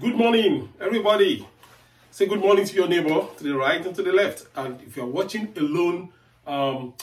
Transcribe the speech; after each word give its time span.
Good 0.00 0.16
morning, 0.16 0.72
everybody. 0.80 1.46
Say 2.10 2.24
good 2.24 2.40
morning 2.40 2.64
to 2.64 2.74
your 2.74 2.88
neighbor 2.88 3.26
to 3.36 3.44
the 3.44 3.54
right 3.54 3.84
and 3.84 3.94
to 3.94 4.02
the 4.02 4.12
left. 4.12 4.46
And 4.56 4.80
if 4.80 4.96
you're 4.96 5.04
watching 5.04 5.52
alone, 5.58 6.08
um, 6.46 6.94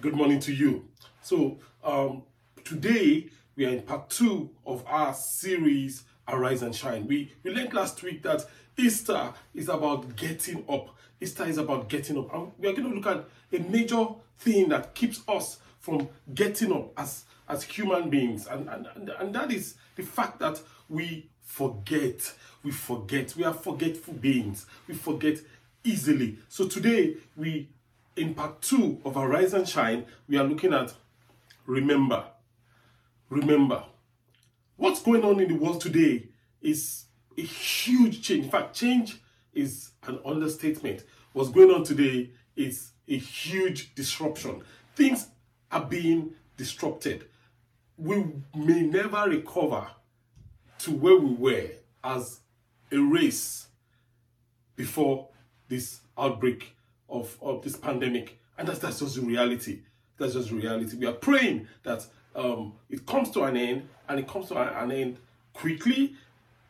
good 0.00 0.14
morning 0.14 0.40
to 0.40 0.54
you. 0.54 0.88
So, 1.20 1.58
um, 1.84 2.22
today 2.64 3.28
we 3.56 3.66
are 3.66 3.68
in 3.68 3.82
part 3.82 4.08
two 4.08 4.48
of 4.64 4.82
our 4.86 5.12
series, 5.12 6.04
Arise 6.26 6.62
and 6.62 6.74
Shine. 6.74 7.06
We, 7.06 7.30
we 7.42 7.50
learned 7.50 7.74
last 7.74 8.02
week 8.02 8.22
that 8.22 8.46
Easter 8.78 9.34
is 9.52 9.68
about 9.68 10.16
getting 10.16 10.64
up. 10.66 10.96
Easter 11.20 11.44
is 11.44 11.58
about 11.58 11.90
getting 11.90 12.16
up. 12.16 12.32
And 12.32 12.52
we 12.56 12.68
are 12.68 12.72
going 12.72 12.88
to 12.88 12.94
look 12.94 13.06
at 13.06 13.26
a 13.52 13.62
major 13.68 14.06
thing 14.38 14.70
that 14.70 14.94
keeps 14.94 15.20
us 15.28 15.58
from 15.78 16.08
getting 16.32 16.72
up 16.72 16.90
as, 16.96 17.24
as 17.50 17.64
human 17.64 18.08
beings. 18.08 18.46
And, 18.46 18.66
and, 18.70 18.88
and, 18.94 19.10
and 19.10 19.34
that 19.34 19.52
is 19.52 19.74
the 19.94 20.04
fact 20.04 20.38
that 20.38 20.58
we 20.88 21.28
forget. 21.46 22.34
We 22.62 22.72
forget. 22.72 23.34
We 23.36 23.44
are 23.44 23.54
forgetful 23.54 24.14
beings. 24.14 24.66
We 24.86 24.94
forget 24.94 25.38
easily. 25.84 26.38
So 26.48 26.66
today, 26.66 27.16
we, 27.36 27.70
in 28.16 28.34
part 28.34 28.60
two 28.60 29.00
of 29.04 29.16
Arise 29.16 29.54
and 29.54 29.66
Shine, 29.66 30.04
we 30.28 30.36
are 30.36 30.44
looking 30.44 30.74
at 30.74 30.92
remember. 31.64 32.24
Remember. 33.30 33.84
What's 34.76 35.00
going 35.00 35.24
on 35.24 35.40
in 35.40 35.48
the 35.48 35.54
world 35.54 35.80
today 35.80 36.28
is 36.60 37.04
a 37.38 37.42
huge 37.42 38.22
change. 38.22 38.44
In 38.44 38.50
fact, 38.50 38.74
change 38.74 39.18
is 39.54 39.90
an 40.06 40.18
understatement. 40.26 41.04
What's 41.32 41.50
going 41.50 41.70
on 41.70 41.84
today 41.84 42.30
is 42.56 42.90
a 43.08 43.16
huge 43.16 43.94
disruption. 43.94 44.62
Things 44.94 45.28
are 45.70 45.84
being 45.84 46.34
disrupted. 46.56 47.26
We 47.96 48.24
may 48.54 48.82
never 48.82 49.24
recover 49.28 49.86
to 50.86 50.92
where 50.92 51.16
we 51.16 51.34
were 51.34 51.68
as 52.04 52.38
a 52.92 52.96
race 52.96 53.66
before 54.76 55.26
this 55.66 55.98
outbreak 56.16 56.76
of, 57.08 57.36
of 57.42 57.60
this 57.62 57.76
pandemic. 57.76 58.38
And 58.56 58.68
that's, 58.68 58.78
that's 58.78 59.00
just 59.00 59.18
reality. 59.18 59.80
That's 60.16 60.34
just 60.34 60.52
reality. 60.52 60.96
We 60.96 61.06
are 61.06 61.12
praying 61.12 61.66
that 61.82 62.06
um, 62.36 62.74
it 62.88 63.04
comes 63.04 63.32
to 63.32 63.42
an 63.42 63.56
end 63.56 63.88
and 64.08 64.20
it 64.20 64.28
comes 64.28 64.46
to 64.50 64.58
an 64.58 64.92
end 64.92 65.18
quickly 65.52 66.14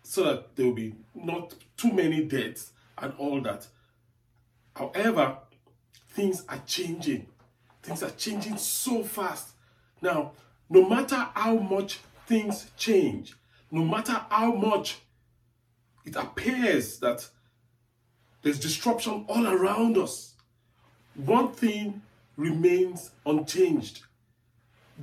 so 0.02 0.24
that 0.24 0.56
there 0.56 0.64
will 0.64 0.72
be 0.72 0.94
not 1.14 1.54
too 1.76 1.92
many 1.92 2.24
deaths 2.24 2.70
and 2.96 3.12
all 3.18 3.42
that. 3.42 3.66
However, 4.74 5.36
things 6.08 6.42
are 6.48 6.62
changing. 6.64 7.26
Things 7.82 8.02
are 8.02 8.12
changing 8.12 8.56
so 8.56 9.04
fast. 9.04 9.50
Now, 10.00 10.32
no 10.70 10.88
matter 10.88 11.28
how 11.34 11.56
much 11.56 11.98
things 12.26 12.70
change, 12.78 13.34
no 13.76 13.84
matter 13.84 14.24
how 14.30 14.52
much 14.54 14.98
it 16.06 16.16
appears 16.16 16.98
that 17.00 17.28
there's 18.42 18.58
disruption 18.58 19.26
all 19.28 19.46
around 19.46 19.98
us, 19.98 20.34
one 21.14 21.52
thing 21.52 22.00
remains 22.36 23.10
unchanged 23.26 24.02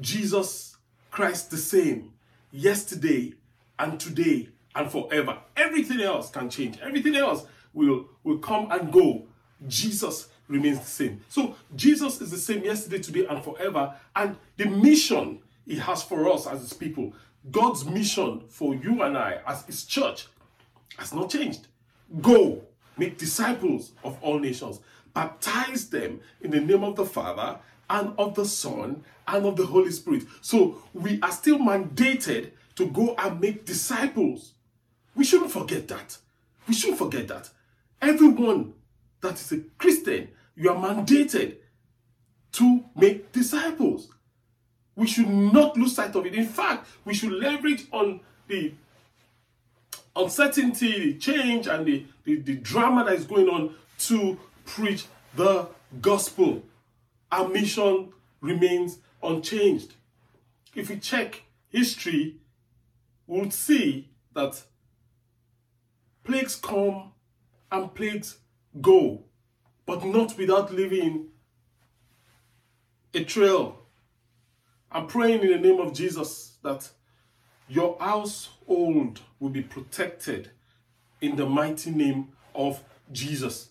Jesus 0.02 0.78
Christ 1.12 1.52
the 1.52 1.58
same, 1.58 2.14
yesterday 2.52 3.34
and 3.78 4.00
today 4.00 4.50
and 4.76 4.92
forever. 4.92 5.38
Everything 5.56 6.02
else 6.02 6.32
can 6.32 6.50
change, 6.50 6.80
everything 6.82 7.16
else 7.16 7.46
will, 7.74 8.08
will 8.24 8.40
come 8.40 8.72
and 8.72 8.92
go. 8.92 9.28
Jesus 9.68 10.30
remains 10.48 10.80
the 10.80 10.86
same. 10.86 11.22
So, 11.30 11.56
Jesus 11.76 12.22
is 12.22 12.32
the 12.32 12.38
same 12.38 12.64
yesterday, 12.64 13.00
today, 13.00 13.28
and 13.28 13.44
forever. 13.44 13.94
And 14.16 14.36
the 14.58 14.66
mission 14.66 15.40
He 15.66 15.78
has 15.78 16.02
for 16.02 16.28
us 16.32 16.48
as 16.48 16.62
His 16.62 16.74
people 16.74 17.14
God's 17.52 17.86
mission 17.86 18.44
for 18.48 18.74
you 18.74 19.02
and 19.02 19.18
I 19.18 19.40
as 19.46 19.66
His 19.66 19.86
church 19.86 20.28
has 20.98 21.14
not 21.14 21.30
changed. 21.30 21.68
Go, 22.22 22.62
make 22.98 23.18
disciples 23.18 23.92
of 24.04 24.18
all 24.22 24.40
nations, 24.40 24.80
baptize 25.14 25.90
them 25.90 26.22
in 26.42 26.52
the 26.52 26.62
name 26.62 26.84
of 26.84 26.96
the 26.96 27.06
Father 27.06 27.60
and 27.90 28.14
of 28.18 28.36
the 28.36 28.46
Son 28.46 29.04
and 29.28 29.46
of 29.46 29.56
the 29.56 29.66
Holy 29.66 29.92
Spirit. 29.92 30.24
So 30.42 30.82
we 30.94 31.20
are 31.22 31.32
still 31.32 31.60
mandated 31.60 32.52
to 32.76 32.88
go 32.88 33.16
and 33.18 33.40
make 33.40 33.66
disciples. 33.66 34.54
We 35.16 35.24
shouldn't 35.24 35.52
forget 35.52 35.88
that. 35.90 36.18
We 36.68 36.74
shouldn't 36.74 36.98
forget 37.00 37.28
that. 37.28 37.50
Everyone 38.02 38.74
that 39.22 39.36
is 39.36 39.52
a 39.52 39.60
Christian, 39.78 40.30
you 40.56 40.70
are 40.70 40.76
mandated 40.76 41.58
to 42.54 42.84
make 42.96 43.32
disciples. 43.32 44.10
We 44.96 45.08
should 45.08 45.30
not 45.30 45.76
lose 45.78 45.96
sight 45.96 46.16
of 46.16 46.26
it. 46.26 46.36
In 46.36 46.46
fact, 46.46 46.88
we 47.04 47.14
should 47.14 47.32
leverage 47.32 47.86
on 47.92 48.20
the 48.48 48.74
uncertainty, 50.16 51.14
the 51.14 51.18
change, 51.18 51.68
and 51.68 51.86
the, 51.86 52.06
the, 52.24 52.36
the 52.36 52.56
drama 52.56 53.04
that 53.06 53.16
is 53.16 53.26
going 53.26 53.50
on 53.50 53.76
to 54.00 54.38
preach 54.66 55.06
the 55.36 55.68
gospel. 56.02 56.64
Our 57.32 57.50
mission 57.50 58.14
remains 58.42 59.00
unchanged. 59.24 59.94
If 60.76 60.90
we 60.90 61.00
check 61.00 61.44
history, 61.70 62.38
we'll 63.26 63.52
see 63.52 64.10
that 64.36 64.62
plagues 66.24 66.56
come 66.56 67.12
and 67.72 67.94
plagues 67.94 68.38
go, 68.80 69.24
but 69.86 70.06
not 70.06 70.38
without 70.38 70.74
leaving 70.74 71.28
a 73.14 73.24
trail 73.24 73.83
I'm 74.94 75.08
praying 75.08 75.42
in 75.42 75.52
the 75.52 75.58
name 75.58 75.80
of 75.80 75.94
Jesus 75.94 76.58
that 76.62 76.90
your 77.68 77.98
household 78.00 79.22
will 79.40 79.50
be 79.50 79.64
protected 79.64 80.52
in 81.20 81.36
the 81.36 81.48
mighty 81.48 81.90
name 81.90 82.30
of 82.54 82.84
Jesus. 83.12 83.70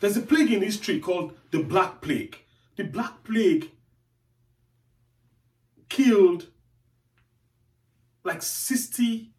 There's 0.00 0.18
a 0.18 0.20
plague 0.20 0.52
in 0.52 0.62
history 0.62 1.00
called 1.00 1.32
the 1.50 1.62
Black 1.62 2.02
Plague. 2.02 2.36
The 2.76 2.84
Black 2.84 3.24
Plague 3.24 3.70
killed 5.88 6.48
like 8.22 8.42
60 8.42 9.30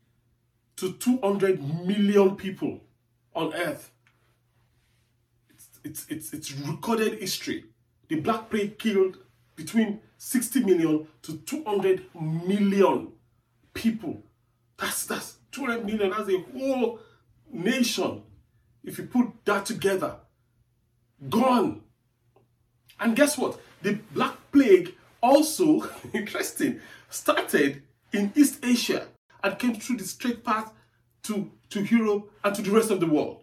to 0.77 0.93
200 0.93 1.61
million 1.85 2.35
people 2.35 2.81
on 3.35 3.53
earth. 3.53 3.91
It's, 5.49 5.69
it's, 5.83 6.05
it's, 6.09 6.33
it's 6.33 6.51
recorded 6.53 7.19
history. 7.19 7.65
The 8.07 8.19
Black 8.19 8.49
Plague 8.49 8.79
killed 8.79 9.17
between 9.59 9.99
60 10.17 10.63
million 10.63 11.07
to 11.21 11.37
200 11.37 12.05
million 12.15 13.11
people. 13.73 14.23
That's 14.77 15.05
that's 15.05 15.35
200 15.51 15.85
million. 15.85 16.11
That's 16.11 16.29
a 16.29 16.39
whole 16.57 16.99
nation. 17.51 18.23
If 18.83 18.97
you 18.97 19.05
put 19.05 19.27
that 19.43 19.65
together, 19.65 20.15
gone. 21.29 21.81
And 23.01 23.15
guess 23.15 23.37
what? 23.37 23.59
The 23.81 23.99
Black 24.13 24.35
Plague 24.53 24.95
also, 25.21 25.89
interesting, 26.13 26.79
started 27.09 27.83
in 28.13 28.31
East 28.35 28.63
Asia 28.63 29.07
and 29.43 29.59
came 29.59 29.75
through 29.75 29.97
the 29.97 30.05
straight 30.05 30.43
path 30.45 30.71
to, 31.23 31.51
to 31.69 31.83
Europe 31.83 32.31
and 32.43 32.55
to 32.55 32.61
the 32.61 32.71
rest 32.71 32.91
of 32.91 33.01
the 33.01 33.05
world. 33.05 33.41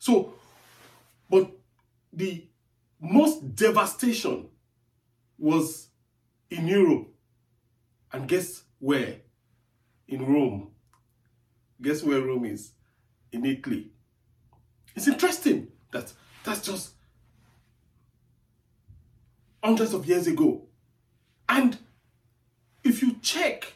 So, 0.00 0.34
but 1.30 1.50
the 2.12 2.44
most 3.00 3.54
devastation 3.54 4.48
was 5.38 5.88
in 6.50 6.66
Europe. 6.66 7.08
And 8.12 8.28
guess 8.28 8.62
where? 8.78 9.16
In 10.08 10.24
Rome. 10.24 10.70
Guess 11.82 12.02
where 12.02 12.20
Rome 12.20 12.46
is? 12.46 12.72
In 13.32 13.44
Italy. 13.44 13.90
It's 14.94 15.08
interesting 15.08 15.68
that 15.92 16.12
that's 16.44 16.62
just 16.62 16.92
hundreds 19.62 19.92
of 19.92 20.06
years 20.06 20.26
ago. 20.26 20.62
And 21.48 21.76
if 22.84 23.02
you 23.02 23.16
check, 23.20 23.74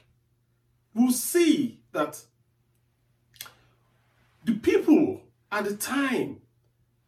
we'll 0.94 1.12
see 1.12 1.80
that 1.92 2.20
the 4.44 4.54
people 4.54 5.22
at 5.52 5.64
the 5.64 5.76
time 5.76 6.40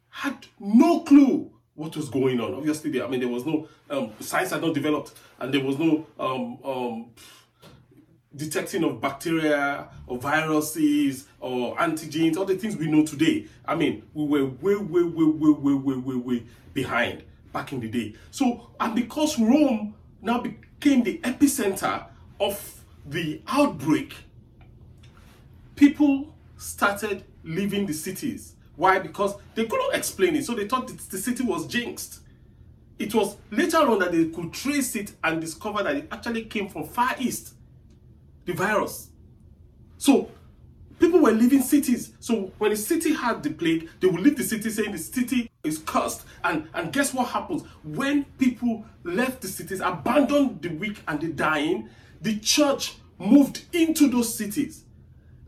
had 0.08 0.46
no 0.60 1.00
clue 1.00 1.52
what 1.82 1.96
was 1.96 2.08
going 2.08 2.40
on. 2.40 2.54
Obviously, 2.54 2.90
there, 2.90 3.04
I 3.04 3.08
mean, 3.08 3.20
there 3.20 3.28
was 3.28 3.44
no 3.44 3.68
um, 3.90 4.12
science 4.20 4.50
had 4.50 4.62
not 4.62 4.72
developed, 4.72 5.12
and 5.40 5.52
there 5.52 5.64
was 5.64 5.78
no 5.78 6.06
um, 6.18 6.58
um, 6.64 7.10
detecting 8.34 8.84
of 8.84 9.00
bacteria 9.00 9.88
or 10.06 10.18
viruses 10.18 11.26
or 11.40 11.76
antigens, 11.76 12.36
all 12.36 12.44
the 12.44 12.56
things 12.56 12.76
we 12.76 12.86
know 12.86 13.04
today. 13.04 13.46
I 13.64 13.74
mean, 13.74 14.04
we 14.14 14.24
were 14.24 14.46
way, 14.46 14.76
way, 14.76 15.02
way, 15.02 15.24
way, 15.24 15.50
way, 15.50 15.74
way, 15.74 15.94
way, 15.96 16.14
way 16.14 16.42
behind 16.72 17.24
back 17.52 17.72
in 17.72 17.80
the 17.80 17.88
day. 17.88 18.14
So, 18.30 18.70
and 18.78 18.94
because 18.94 19.38
Rome 19.38 19.94
now 20.22 20.40
became 20.40 21.02
the 21.02 21.18
epicenter 21.18 22.06
of 22.40 22.80
the 23.04 23.42
outbreak, 23.48 24.14
people 25.74 26.32
started 26.56 27.24
leaving 27.42 27.86
the 27.86 27.92
cities. 27.92 28.54
Why? 28.82 28.98
Because 28.98 29.36
they 29.54 29.64
couldn't 29.64 29.94
explain 29.94 30.34
it. 30.34 30.44
So 30.44 30.56
they 30.56 30.66
thought 30.66 30.88
the 30.88 31.16
city 31.16 31.44
was 31.44 31.68
jinxed. 31.68 32.18
It 32.98 33.14
was 33.14 33.36
later 33.52 33.76
on 33.76 34.00
that 34.00 34.10
they 34.10 34.24
could 34.24 34.52
trace 34.52 34.96
it 34.96 35.12
and 35.22 35.40
discover 35.40 35.84
that 35.84 35.94
it 35.94 36.08
actually 36.10 36.46
came 36.46 36.68
from 36.68 36.88
Far 36.88 37.14
East, 37.16 37.54
the 38.44 38.54
virus. 38.54 39.10
So 39.98 40.32
people 40.98 41.20
were 41.20 41.30
leaving 41.30 41.62
cities. 41.62 42.14
So 42.18 42.50
when 42.58 42.72
a 42.72 42.76
city 42.76 43.14
had 43.14 43.44
the 43.44 43.50
plague, 43.50 43.88
they 44.00 44.08
would 44.08 44.20
leave 44.20 44.36
the 44.36 44.42
city 44.42 44.68
saying 44.68 44.90
the 44.90 44.98
city 44.98 45.48
is 45.62 45.78
cursed. 45.78 46.24
And, 46.42 46.68
and 46.74 46.92
guess 46.92 47.14
what 47.14 47.28
happens? 47.28 47.62
When 47.84 48.24
people 48.36 48.84
left 49.04 49.42
the 49.42 49.48
cities, 49.48 49.78
abandoned 49.78 50.60
the 50.60 50.70
weak 50.70 51.00
and 51.06 51.20
the 51.20 51.28
dying, 51.28 51.88
the 52.20 52.36
church 52.40 52.96
moved 53.16 53.62
into 53.72 54.10
those 54.10 54.36
cities. 54.36 54.82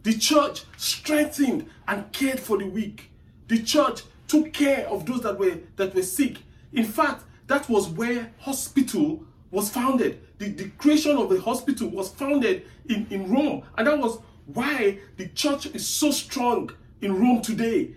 The 0.04 0.16
church 0.16 0.62
strengthened 0.76 1.68
and 1.88 2.12
cared 2.12 2.38
for 2.38 2.58
the 2.58 2.66
weak. 2.66 3.10
The 3.48 3.62
church 3.62 4.02
took 4.28 4.52
care 4.52 4.86
of 4.88 5.06
those 5.06 5.20
that 5.22 5.38
were 5.38 5.58
that 5.76 5.94
were 5.94 6.02
sick. 6.02 6.38
In 6.72 6.84
fact, 6.84 7.24
that 7.46 7.68
was 7.68 7.88
where 7.88 8.32
hospital 8.40 9.24
was 9.50 9.70
founded. 9.70 10.20
The, 10.38 10.48
the 10.48 10.68
creation 10.70 11.16
of 11.16 11.28
the 11.28 11.40
hospital 11.40 11.88
was 11.88 12.10
founded 12.10 12.66
in, 12.88 13.06
in 13.10 13.30
Rome. 13.30 13.62
And 13.78 13.86
that 13.86 13.98
was 13.98 14.18
why 14.46 14.98
the 15.16 15.28
church 15.28 15.66
is 15.66 15.86
so 15.86 16.10
strong 16.10 16.70
in 17.00 17.20
Rome 17.20 17.40
today. 17.40 17.94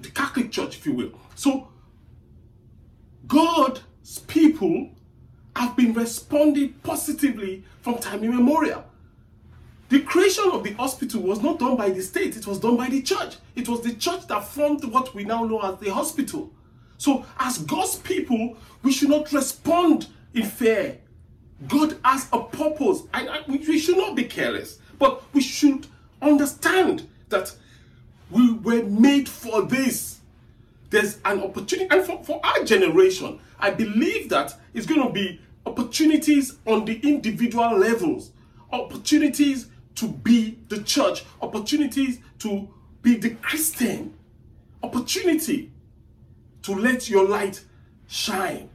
The 0.00 0.10
Catholic 0.10 0.50
Church, 0.50 0.78
if 0.78 0.86
you 0.86 0.92
will. 0.92 1.12
So, 1.34 1.68
God's 3.26 3.82
people 4.26 4.90
have 5.56 5.76
been 5.76 5.92
responding 5.92 6.74
positively 6.82 7.64
from 7.80 7.98
time 7.98 8.24
immemorial. 8.24 8.84
The 9.94 10.00
creation 10.00 10.50
of 10.50 10.64
the 10.64 10.72
hospital 10.72 11.22
was 11.22 11.40
not 11.40 11.60
done 11.60 11.76
by 11.76 11.88
the 11.90 12.02
state, 12.02 12.36
it 12.36 12.48
was 12.48 12.58
done 12.58 12.76
by 12.76 12.88
the 12.88 13.00
church. 13.00 13.36
It 13.54 13.68
was 13.68 13.80
the 13.82 13.94
church 13.94 14.26
that 14.26 14.44
formed 14.44 14.82
what 14.86 15.14
we 15.14 15.22
now 15.22 15.44
know 15.44 15.60
as 15.60 15.78
the 15.78 15.94
hospital. 15.94 16.50
So, 16.98 17.24
as 17.38 17.58
God's 17.58 17.94
people, 17.98 18.56
we 18.82 18.90
should 18.90 19.10
not 19.10 19.30
respond 19.30 20.08
in 20.34 20.46
fear. 20.46 20.98
God 21.68 21.96
has 22.04 22.26
a 22.32 22.40
purpose, 22.42 23.02
and 23.14 23.28
we 23.46 23.78
should 23.78 23.96
not 23.96 24.16
be 24.16 24.24
careless, 24.24 24.80
but 24.98 25.22
we 25.32 25.40
should 25.40 25.86
understand 26.20 27.08
that 27.28 27.54
we 28.32 28.52
were 28.52 28.82
made 28.82 29.28
for 29.28 29.62
this. 29.62 30.18
There's 30.90 31.20
an 31.24 31.40
opportunity, 31.40 31.88
and 31.88 32.04
for, 32.04 32.20
for 32.24 32.44
our 32.44 32.64
generation, 32.64 33.38
I 33.60 33.70
believe 33.70 34.28
that 34.30 34.58
it's 34.74 34.86
going 34.86 35.06
to 35.06 35.12
be 35.12 35.40
opportunities 35.64 36.58
on 36.66 36.84
the 36.84 36.98
individual 37.08 37.78
levels, 37.78 38.32
opportunities 38.72 39.68
to 39.96 40.08
be 40.08 40.58
the 40.68 40.82
church, 40.82 41.24
opportunities 41.40 42.18
to 42.40 42.68
be 43.02 43.16
the 43.16 43.30
Christian, 43.36 44.14
opportunity 44.82 45.70
to 46.62 46.74
let 46.74 47.08
your 47.08 47.28
light 47.28 47.62
shine. 48.08 48.68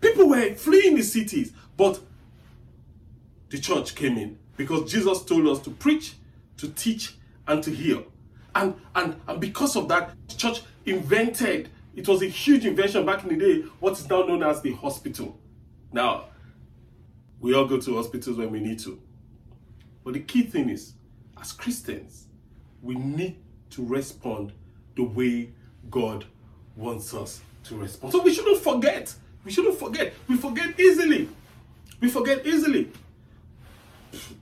People 0.00 0.28
were 0.28 0.54
fleeing 0.54 0.96
the 0.96 1.02
cities, 1.02 1.52
but 1.76 2.00
the 3.50 3.58
church 3.58 3.94
came 3.94 4.16
in 4.16 4.38
because 4.56 4.90
Jesus 4.90 5.24
told 5.24 5.46
us 5.48 5.60
to 5.60 5.70
preach, 5.70 6.14
to 6.58 6.68
teach, 6.68 7.14
and 7.46 7.62
to 7.62 7.70
heal. 7.70 8.04
And, 8.54 8.74
and, 8.94 9.20
and 9.26 9.40
because 9.40 9.76
of 9.76 9.88
that, 9.88 10.12
the 10.28 10.34
church 10.34 10.62
invented, 10.86 11.68
it 11.96 12.06
was 12.06 12.22
a 12.22 12.26
huge 12.26 12.64
invention 12.64 13.04
back 13.04 13.24
in 13.24 13.36
the 13.36 13.36
day, 13.36 13.66
what 13.80 13.94
is 13.94 14.08
now 14.08 14.22
known 14.22 14.42
as 14.42 14.62
the 14.62 14.72
hospital. 14.72 15.38
Now, 15.92 16.26
we 17.40 17.54
all 17.54 17.66
go 17.66 17.78
to 17.80 17.96
hospitals 17.96 18.38
when 18.38 18.50
we 18.50 18.60
need 18.60 18.78
to. 18.80 19.00
But 20.04 20.14
the 20.14 20.20
key 20.20 20.42
thing 20.42 20.68
is, 20.68 20.92
as 21.40 21.52
Christians, 21.52 22.26
we 22.82 22.94
need 22.94 23.36
to 23.70 23.84
respond 23.84 24.52
the 24.94 25.02
way 25.02 25.50
God 25.90 26.24
wants 26.76 27.14
us 27.14 27.40
to 27.64 27.76
respond. 27.76 28.12
So 28.12 28.22
we 28.22 28.32
shouldn't 28.32 28.62
forget. 28.62 29.14
We 29.44 29.50
shouldn't 29.50 29.78
forget. 29.78 30.12
We 30.28 30.36
forget 30.36 30.78
easily. 30.78 31.28
We 32.00 32.08
forget 32.10 32.46
easily. 32.46 32.90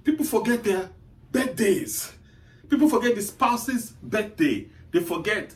People 0.04 0.24
forget 0.24 0.64
their 0.64 0.90
birthdays. 1.30 2.12
People 2.68 2.88
forget 2.88 3.14
the 3.14 3.22
spouse's 3.22 3.92
birthday. 4.02 4.66
They 4.90 5.00
forget 5.00 5.54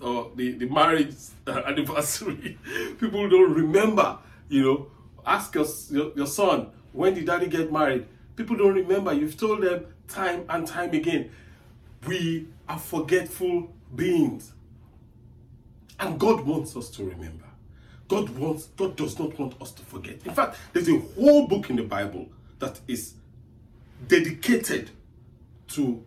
or 0.00 0.30
the, 0.34 0.52
the 0.52 0.66
marriage 0.66 1.14
uh, 1.46 1.62
anniversary. 1.66 2.58
People 3.00 3.28
don't 3.28 3.52
remember, 3.52 4.18
you 4.48 4.62
know, 4.62 4.86
ask 5.24 5.54
your, 5.54 5.66
your, 5.90 6.12
your 6.16 6.26
son, 6.26 6.68
when 6.92 7.14
did 7.14 7.26
daddy 7.26 7.46
get 7.46 7.72
married? 7.72 8.06
People 8.36 8.56
don't 8.56 8.74
remember. 8.74 9.12
You've 9.12 9.36
told 9.36 9.62
them 9.62 9.86
time 10.08 10.44
and 10.48 10.66
time 10.66 10.92
again. 10.92 11.30
We 12.06 12.48
are 12.68 12.78
forgetful 12.78 13.74
beings. 13.94 14.52
And 15.98 16.20
God 16.20 16.42
wants 16.46 16.76
us 16.76 16.90
to 16.90 17.04
remember. 17.04 17.44
God 18.08 18.28
wants, 18.30 18.66
God 18.76 18.94
does 18.96 19.18
not 19.18 19.36
want 19.38 19.60
us 19.60 19.72
to 19.72 19.82
forget. 19.82 20.24
In 20.24 20.32
fact, 20.32 20.58
there's 20.72 20.88
a 20.88 20.98
whole 20.98 21.48
book 21.48 21.70
in 21.70 21.76
the 21.76 21.82
Bible 21.82 22.28
that 22.58 22.78
is 22.86 23.14
dedicated 24.06 24.90
to 25.68 26.04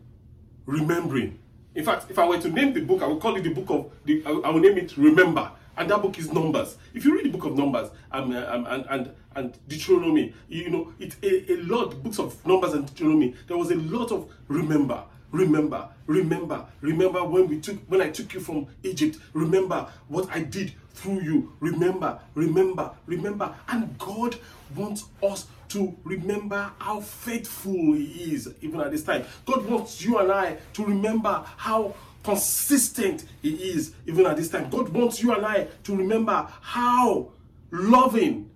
remembering. 0.66 1.40
In 1.76 1.84
fact, 1.84 2.10
if 2.10 2.18
I 2.18 2.28
were 2.28 2.40
to 2.40 2.50
name 2.50 2.74
the 2.74 2.82
book, 2.82 3.02
I 3.02 3.08
would 3.08 3.20
call 3.20 3.36
it 3.36 3.44
the 3.44 3.54
book 3.54 3.70
of 3.70 3.92
the 4.06 4.24
I 4.26 4.50
will 4.50 4.60
name 4.60 4.78
it 4.78 4.96
Remember 4.98 5.52
and 5.80 5.90
that 5.90 6.02
book 6.02 6.20
is 6.20 6.32
Numbers. 6.32 6.78
If 6.94 7.06
you 7.06 7.16
read 7.16 7.26
the 7.26 7.30
book 7.30 7.46
of 7.46 7.58
Numbers 7.58 7.90
um, 8.12 8.36
um, 8.36 8.68
and, 8.68 8.86
and, 8.90 9.12
and 9.36 9.58
Deuteronomy, 9.70 10.34
you 10.50 10.70
know, 10.70 10.94
it 11.00 11.16
a, 11.24 11.54
a 11.54 11.56
lot, 11.64 12.04
books 12.04 12.20
of 12.20 12.46
Numbers 12.46 12.74
and 12.74 12.86
Deuteronomy, 12.86 13.34
there 13.48 13.58
was 13.58 13.72
a 13.72 13.76
lot 13.76 14.12
of 14.12 14.30
remember, 14.50 15.02
remember, 15.32 15.88
remember, 16.06 16.66
remember 16.82 17.24
when 17.24 17.48
we 17.48 17.62
took 17.62 17.78
when 17.88 18.02
I 18.02 18.10
took 18.10 18.34
you 18.34 18.42
from 18.42 18.68
Egypt, 18.84 19.18
remember 19.34 19.88
what 20.10 20.30
I 20.32 20.42
did 20.42 20.74
through 20.92 21.22
you, 21.22 21.54
remember, 21.62 22.20
remember, 22.36 22.92
remember. 23.06 23.56
And 23.70 23.98
God 23.98 24.36
wants 24.76 25.06
us 25.24 25.48
to 25.70 25.96
remember 26.04 26.72
how 26.80 27.00
faithful 27.00 27.94
He 27.94 28.34
is, 28.34 28.54
even 28.62 28.82
at 28.82 28.92
this 28.92 29.04
time. 29.04 29.24
God 29.46 29.66
wants 29.66 30.04
you 30.04 30.18
and 30.20 30.30
I 30.30 30.58
to 30.74 30.86
remember 30.86 31.46
how 31.56 31.96
consistent 32.30 33.26
He 33.42 33.50
is 33.72 33.94
even 34.06 34.26
at 34.26 34.38
this 34.38 34.50
time. 34.50 34.70
God 34.70 34.90
wants 34.90 35.22
you 35.22 35.34
and 35.34 35.46
I 35.46 35.68
to 35.84 35.96
remember 35.96 36.48
how 36.62 37.32
loving 37.72 38.50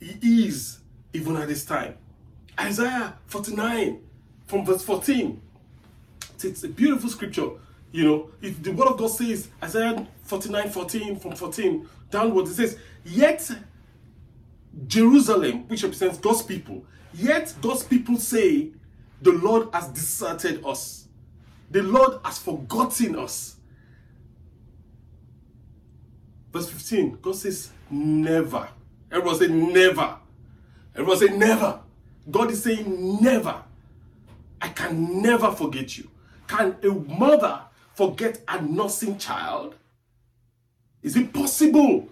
He 0.00 0.46
is 0.46 0.78
even 1.12 1.36
at 1.36 1.48
this 1.48 1.64
time. 1.64 1.96
Isaiah 2.58 3.14
49 3.26 4.00
from 4.46 4.64
verse 4.64 4.82
14. 4.82 5.40
It's 6.42 6.64
a 6.64 6.68
beautiful 6.68 7.10
scripture. 7.10 7.50
You 7.92 8.04
know, 8.04 8.30
if 8.40 8.62
the 8.62 8.70
word 8.72 8.88
of 8.88 8.96
God 8.96 9.08
says, 9.08 9.48
Isaiah 9.62 10.06
49 10.22 10.70
14 10.70 11.18
from 11.18 11.32
14 11.32 11.88
downwards, 12.10 12.50
it 12.52 12.54
says, 12.54 12.78
Yet 13.04 13.50
Jerusalem, 14.86 15.68
which 15.68 15.82
represents 15.82 16.18
God's 16.18 16.42
people, 16.42 16.84
yet 17.12 17.52
God's 17.60 17.82
people 17.82 18.16
say, 18.16 18.70
The 19.20 19.32
Lord 19.32 19.68
has 19.74 19.88
deserted 19.88 20.64
us 20.64 21.08
the 21.70 21.82
Lord 21.82 22.20
has 22.24 22.38
forgotten 22.38 23.16
us. 23.16 23.56
Verse 26.52 26.68
15, 26.68 27.18
God 27.22 27.36
says, 27.36 27.70
never. 27.90 28.68
Everyone 29.10 29.38
say, 29.38 29.46
never. 29.46 30.16
Everyone 30.94 31.18
say, 31.18 31.36
never. 31.36 31.80
God 32.28 32.50
is 32.50 32.62
saying, 32.62 33.18
never. 33.22 33.62
I 34.60 34.68
can 34.68 35.22
never 35.22 35.52
forget 35.52 35.96
you. 35.96 36.10
Can 36.48 36.76
a 36.82 36.88
mother 36.88 37.60
forget 37.94 38.42
a 38.48 38.60
nursing 38.60 39.16
child? 39.16 39.76
Is 41.02 41.16
it 41.16 41.32
possible? 41.32 42.08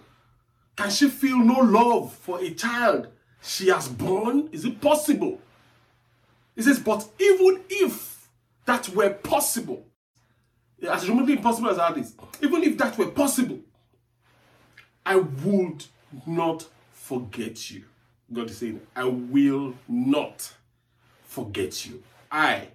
Can 0.75 0.89
she 0.89 1.09
feel 1.09 1.37
no 1.37 1.59
love 1.59 2.13
for 2.13 2.39
a 2.39 2.51
child 2.51 3.09
she 3.41 3.67
has 3.67 3.89
born? 3.89 4.47
Is 4.53 4.63
it 4.63 4.79
possible? 4.79 5.39
He 6.55 6.61
says, 6.61 6.79
but 6.79 7.07
even 7.19 7.61
if 7.69 8.08
that 8.69 8.87
were 8.89 9.09
possible, 9.09 9.83
as 10.87 11.09
remotely 11.09 11.33
impossible 11.33 11.71
as 11.71 11.77
that 11.77 11.97
is, 11.97 12.13
even 12.39 12.63
if 12.63 12.77
that 12.77 12.95
were 12.99 13.07
possible, 13.07 13.59
I 15.03 15.15
would 15.15 15.85
not 16.27 16.67
forget 16.93 17.71
you. 17.71 17.85
God 18.31 18.51
is 18.51 18.59
saying, 18.59 18.79
I 18.95 19.05
will 19.05 19.73
not 19.87 20.53
forget 21.23 21.83
you. 21.87 22.03
I, 22.31 22.67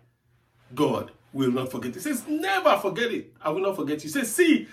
God, 0.75 1.13
will 1.33 1.53
not 1.53 1.71
forget. 1.71 1.95
He 1.95 2.01
says, 2.01 2.27
never 2.27 2.77
forget 2.79 3.13
it. 3.13 3.33
I 3.41 3.51
will 3.51 3.63
not 3.63 3.77
forget 3.77 3.99
you. 3.99 4.09
He 4.09 4.09
says, 4.09 4.35
see, 4.35 4.67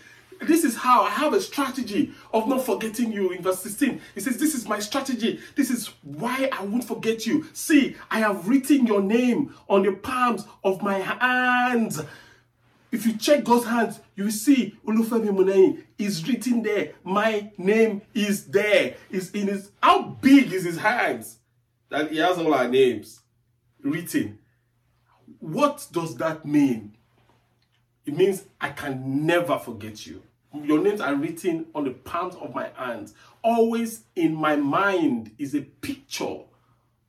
this 0.48 0.64
is 0.64 0.76
how 0.76 1.04
I 1.04 1.10
have 1.10 1.34
a 1.34 1.42
strategy 1.42 2.12
of 2.34 2.48
not 2.48 2.66
forgetting 2.66 3.12
you. 3.12 3.32
In 3.32 3.44
verse 3.44 3.60
16, 3.60 4.02
he 4.16 4.20
says, 4.22 4.38
This 4.38 4.56
is 4.56 4.68
my 4.68 4.80
strategy. 4.80 5.40
This 5.56 5.70
is 5.70 5.88
why 6.02 6.50
I 6.52 6.64
won't 6.64 6.84
forget 6.84 7.26
you. 7.28 7.46
See, 7.54 7.96
I 8.10 8.20
have 8.20 8.48
written 8.48 8.88
your 8.88 9.02
name 9.02 9.54
on 9.70 9.84
the 9.84 9.92
palms 9.92 10.46
of 10.64 10.82
my 10.82 10.98
hands. 11.00 12.02
If 12.92 13.06
you 13.06 13.18
check 13.18 13.44
God's 13.44 13.66
hands, 13.66 14.00
you 14.16 14.26
will 14.26 14.32
see 14.32 14.76
Olufemi 14.86 15.30
Munei 15.30 15.84
is 15.98 16.28
written 16.28 16.64
there. 16.64 16.94
My 17.04 17.52
name 17.58 18.02
is 18.14 18.48
there. 18.48 18.96
Is 19.10 19.32
in 19.32 19.48
his 19.48 19.72
how 19.82 20.02
big 20.02 20.52
is 20.52 20.66
his 20.66 20.78
hands 20.78 21.38
that 21.90 22.12
he 22.12 22.18
has 22.18 22.38
all 22.38 22.54
our 22.54 22.68
names 22.68 23.22
written. 23.82 24.40
What 25.40 25.88
does 25.92 26.16
that 26.18 26.46
mean? 26.46 26.98
It 28.06 28.18
means 28.18 28.44
I 28.60 28.70
can 28.70 29.26
never 29.26 29.58
forget 29.60 30.06
you. 30.06 30.24
Your 30.54 30.82
names 30.82 31.00
are 31.00 31.16
written 31.16 31.68
on 31.74 31.86
the 31.86 31.92
palms 31.92 32.36
of 32.36 32.54
my 32.54 32.70
hands. 32.76 33.14
Always 33.44 34.04
in 34.16 34.36
my 34.36 34.56
mind 34.56 35.32
is 35.38 35.56
a 35.56 35.62
picture 35.62 36.40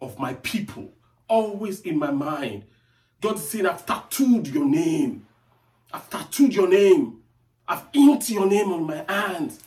of 0.01 0.19
my 0.19 0.35
people. 0.35 0.93
Always 1.29 1.81
in 1.81 1.99
my 1.99 2.11
mind. 2.11 2.65
God 3.21 3.37
is 3.37 3.49
saying, 3.49 3.67
I've 3.67 3.85
tattooed 3.85 4.49
your 4.49 4.67
name. 4.67 5.27
I've 5.93 6.09
tattooed 6.09 6.55
your 6.55 6.69
name. 6.69 7.23
I've 7.67 7.85
inked 7.93 8.31
your 8.31 8.47
name 8.47 8.73
on 8.73 8.85
my 8.85 9.05
hands. 9.09 9.61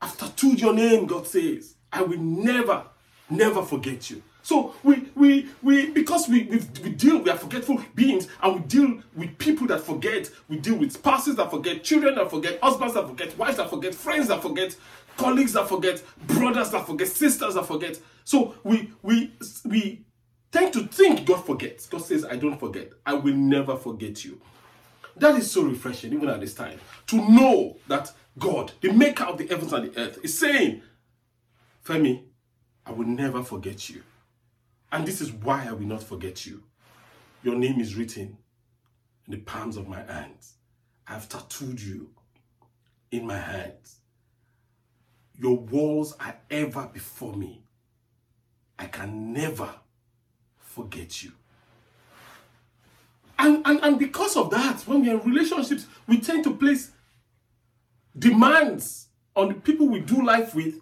I've 0.00 0.16
tattooed 0.16 0.60
your 0.60 0.74
name, 0.74 1.06
God 1.06 1.26
says. 1.26 1.74
I 1.92 2.02
will 2.02 2.18
never, 2.18 2.84
never 3.30 3.62
forget 3.62 4.10
you. 4.10 4.22
So 4.42 4.74
we 4.82 5.08
we 5.14 5.48
we 5.62 5.90
because 5.90 6.28
we 6.28 6.44
we, 6.44 6.60
we 6.82 6.90
deal 6.90 7.18
we 7.18 7.30
are 7.30 7.36
forgetful 7.36 7.82
beings 7.94 8.28
and 8.42 8.54
we 8.56 8.60
deal 8.62 9.02
with 9.16 9.38
people 9.38 9.66
that 9.68 9.80
forget. 9.80 10.30
We 10.48 10.58
deal 10.58 10.76
with 10.76 10.92
spouses 10.92 11.36
that 11.36 11.50
forget, 11.50 11.84
children 11.84 12.16
that 12.16 12.28
forget, 12.30 12.58
husbands 12.60 12.94
that 12.94 13.06
forget, 13.06 13.36
wives 13.38 13.56
that 13.58 13.70
forget, 13.70 13.94
friends 13.94 14.28
that 14.28 14.42
forget, 14.42 14.76
colleagues 15.16 15.52
that 15.52 15.68
forget, 15.68 16.02
brothers 16.26 16.70
that 16.70 16.86
forget, 16.86 17.08
sisters 17.08 17.54
that 17.54 17.66
forget. 17.66 18.00
So 18.24 18.54
we 18.64 18.92
we 19.02 19.32
we 19.64 20.04
tend 20.50 20.72
to 20.72 20.86
think 20.86 21.24
God 21.24 21.44
forgets. 21.44 21.86
God 21.86 22.02
says, 22.02 22.24
"I 22.24 22.36
don't 22.36 22.58
forget. 22.58 22.90
I 23.06 23.14
will 23.14 23.34
never 23.34 23.76
forget 23.76 24.24
you." 24.24 24.40
That 25.16 25.36
is 25.36 25.50
so 25.50 25.62
refreshing, 25.62 26.12
even 26.12 26.28
at 26.28 26.40
this 26.40 26.54
time, 26.54 26.78
to 27.08 27.16
know 27.16 27.76
that 27.86 28.12
God, 28.38 28.72
the 28.80 28.92
maker 28.92 29.24
of 29.24 29.38
the 29.38 29.46
heavens 29.46 29.72
and 29.72 29.92
the 29.92 30.00
earth, 30.00 30.18
is 30.22 30.38
saying, 30.38 30.82
Femi, 31.84 32.22
I 32.86 32.92
will 32.92 33.06
never 33.06 33.42
forget 33.42 33.90
you. 33.90 34.02
And 34.92 35.08
this 35.08 35.22
is 35.22 35.32
why 35.32 35.66
I 35.66 35.72
will 35.72 35.86
not 35.86 36.02
forget 36.02 36.44
you. 36.44 36.62
Your 37.42 37.56
name 37.56 37.80
is 37.80 37.96
written 37.96 38.36
in 39.26 39.32
the 39.32 39.38
palms 39.38 39.76
of 39.78 39.88
my 39.88 40.02
hands. 40.02 40.54
I 41.08 41.14
have 41.14 41.28
tattooed 41.28 41.80
you 41.80 42.10
in 43.10 43.26
my 43.26 43.38
hands. 43.38 43.96
Your 45.38 45.56
walls 45.56 46.14
are 46.20 46.36
ever 46.50 46.88
before 46.92 47.34
me. 47.34 47.64
I 48.78 48.86
can 48.86 49.32
never 49.32 49.70
forget 50.58 51.22
you. 51.22 51.32
And, 53.38 53.62
and, 53.66 53.80
and 53.82 53.98
because 53.98 54.36
of 54.36 54.50
that, 54.50 54.82
when 54.86 55.02
we're 55.02 55.18
in 55.20 55.30
relationships, 55.30 55.86
we 56.06 56.20
tend 56.20 56.44
to 56.44 56.54
place 56.54 56.92
demands 58.16 59.08
on 59.34 59.48
the 59.48 59.54
people 59.54 59.88
we 59.88 60.00
do 60.00 60.24
life 60.24 60.54
with 60.54 60.74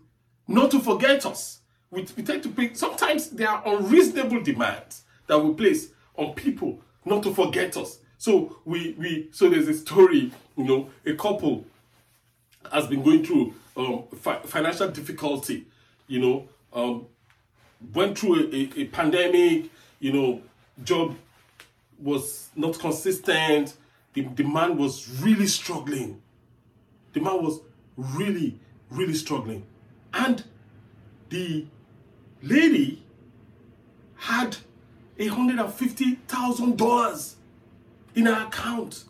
not 0.49 0.73
to 0.73 0.81
forget 0.81 1.25
us. 1.25 1.60
We, 1.90 2.06
we 2.16 2.23
tend 2.23 2.42
to 2.44 2.49
pay, 2.50 2.75
sometimes 2.75 3.30
there 3.30 3.49
are 3.49 3.62
unreasonable 3.66 4.42
demands 4.42 5.02
that 5.26 5.38
we 5.38 5.54
place 5.54 5.88
on 6.16 6.35
people 6.35 6.80
not 7.04 7.23
to 7.25 7.35
forget 7.35 7.76
us. 7.76 7.99
So 8.18 8.59
we, 8.64 8.94
we 8.99 9.28
so 9.32 9.49
there's 9.49 9.68
a 9.68 9.75
story, 9.75 10.30
you 10.56 10.64
know, 10.64 10.90
a 11.06 11.14
couple 11.14 11.64
has 12.70 12.87
been 12.87 13.02
going 13.02 13.25
through 13.25 13.54
um, 13.76 14.04
fi- 14.14 14.40
financial 14.40 14.88
difficulty, 14.88 15.66
you 16.06 16.20
know, 16.20 16.49
um, 16.73 17.06
went 17.94 18.18
through 18.18 18.37
a, 18.37 18.54
a, 18.54 18.82
a 18.82 18.85
pandemic, 18.87 19.70
you 19.99 20.12
know, 20.12 20.42
job 20.85 21.16
was 21.99 22.50
not 22.54 22.78
consistent. 22.78 23.75
The, 24.12 24.23
the 24.23 24.44
man 24.44 24.76
was 24.76 25.23
really 25.23 25.47
struggling. 25.47 26.20
The 27.12 27.20
man 27.20 27.42
was 27.42 27.61
really, 27.97 28.59
really 28.90 29.14
struggling. 29.14 29.64
And 30.12 30.44
the 31.28 31.66
lady 32.42 33.02
had 34.16 34.56
a 35.18 35.26
hundred 35.26 35.59
and 35.59 35.73
fifty 35.73 36.16
thousand 36.28 36.76
dollars 36.78 37.37
in 38.14 38.26
her 38.26 38.47
account. 38.47 39.04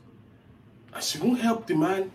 And 0.93 1.03
she 1.03 1.19
won't 1.19 1.41
help 1.41 1.67
the 1.67 1.75
man. 1.75 2.11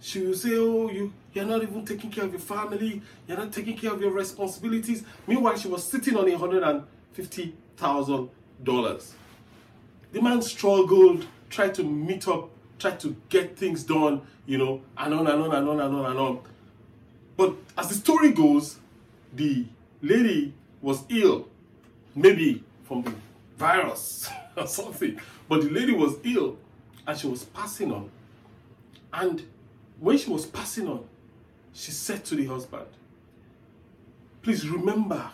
She 0.00 0.20
will 0.20 0.34
say, 0.34 0.50
Oh, 0.54 0.90
you 0.90 1.12
you're 1.32 1.44
not 1.44 1.62
even 1.62 1.84
taking 1.84 2.10
care 2.10 2.24
of 2.24 2.32
your 2.32 2.40
family, 2.40 3.02
you're 3.28 3.36
not 3.36 3.52
taking 3.52 3.76
care 3.76 3.92
of 3.92 4.00
your 4.00 4.10
responsibilities. 4.10 5.04
Meanwhile, 5.26 5.58
she 5.58 5.68
was 5.68 5.84
sitting 5.84 6.16
on 6.16 6.28
a 6.28 6.36
hundred 6.36 6.62
and 6.62 6.82
fifty 7.12 7.54
thousand 7.76 8.30
dollars. 8.62 9.14
The 10.12 10.20
man 10.20 10.42
struggled, 10.42 11.26
tried 11.48 11.74
to 11.74 11.84
meet 11.84 12.26
up, 12.26 12.50
tried 12.78 12.98
to 13.00 13.14
get 13.28 13.56
things 13.56 13.84
done, 13.84 14.22
you 14.44 14.58
know, 14.58 14.82
and 14.98 15.14
on 15.14 15.26
and 15.26 15.42
on 15.42 15.54
and 15.54 15.68
on 15.68 15.80
and 15.80 15.94
on 15.94 16.10
and 16.10 16.18
on. 16.18 16.40
But 17.36 17.54
as 17.78 17.88
the 17.88 17.94
story 17.94 18.32
goes, 18.32 18.78
the 19.32 19.66
lady 20.02 20.52
was 20.80 21.04
ill, 21.08 21.48
maybe 22.14 22.64
from 22.84 23.02
the 23.02 23.12
virus 23.56 24.28
or 24.56 24.66
something. 24.66 25.20
But 25.48 25.62
the 25.62 25.70
lady 25.70 25.92
was 25.92 26.16
ill 26.24 26.56
and 27.06 27.18
she 27.18 27.26
was 27.26 27.44
passing 27.44 27.92
on. 27.92 28.10
And 29.12 29.42
when 29.98 30.16
she 30.18 30.30
was 30.30 30.46
passing 30.46 30.88
on, 30.88 31.04
she 31.72 31.90
said 31.90 32.24
to 32.26 32.34
the 32.34 32.46
husband, 32.46 32.86
Please 34.42 34.68
remember, 34.68 35.30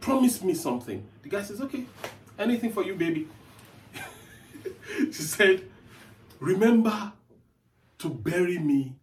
promise 0.00 0.42
me 0.42 0.54
something. 0.54 1.06
The 1.22 1.28
guy 1.28 1.42
says, 1.42 1.60
Okay, 1.60 1.84
anything 2.38 2.72
for 2.72 2.82
you, 2.82 2.94
baby. 2.94 3.28
she 5.06 5.12
said, 5.12 5.62
Remember 6.40 7.12
to 7.98 8.08
bury 8.08 8.58
me 8.58 8.96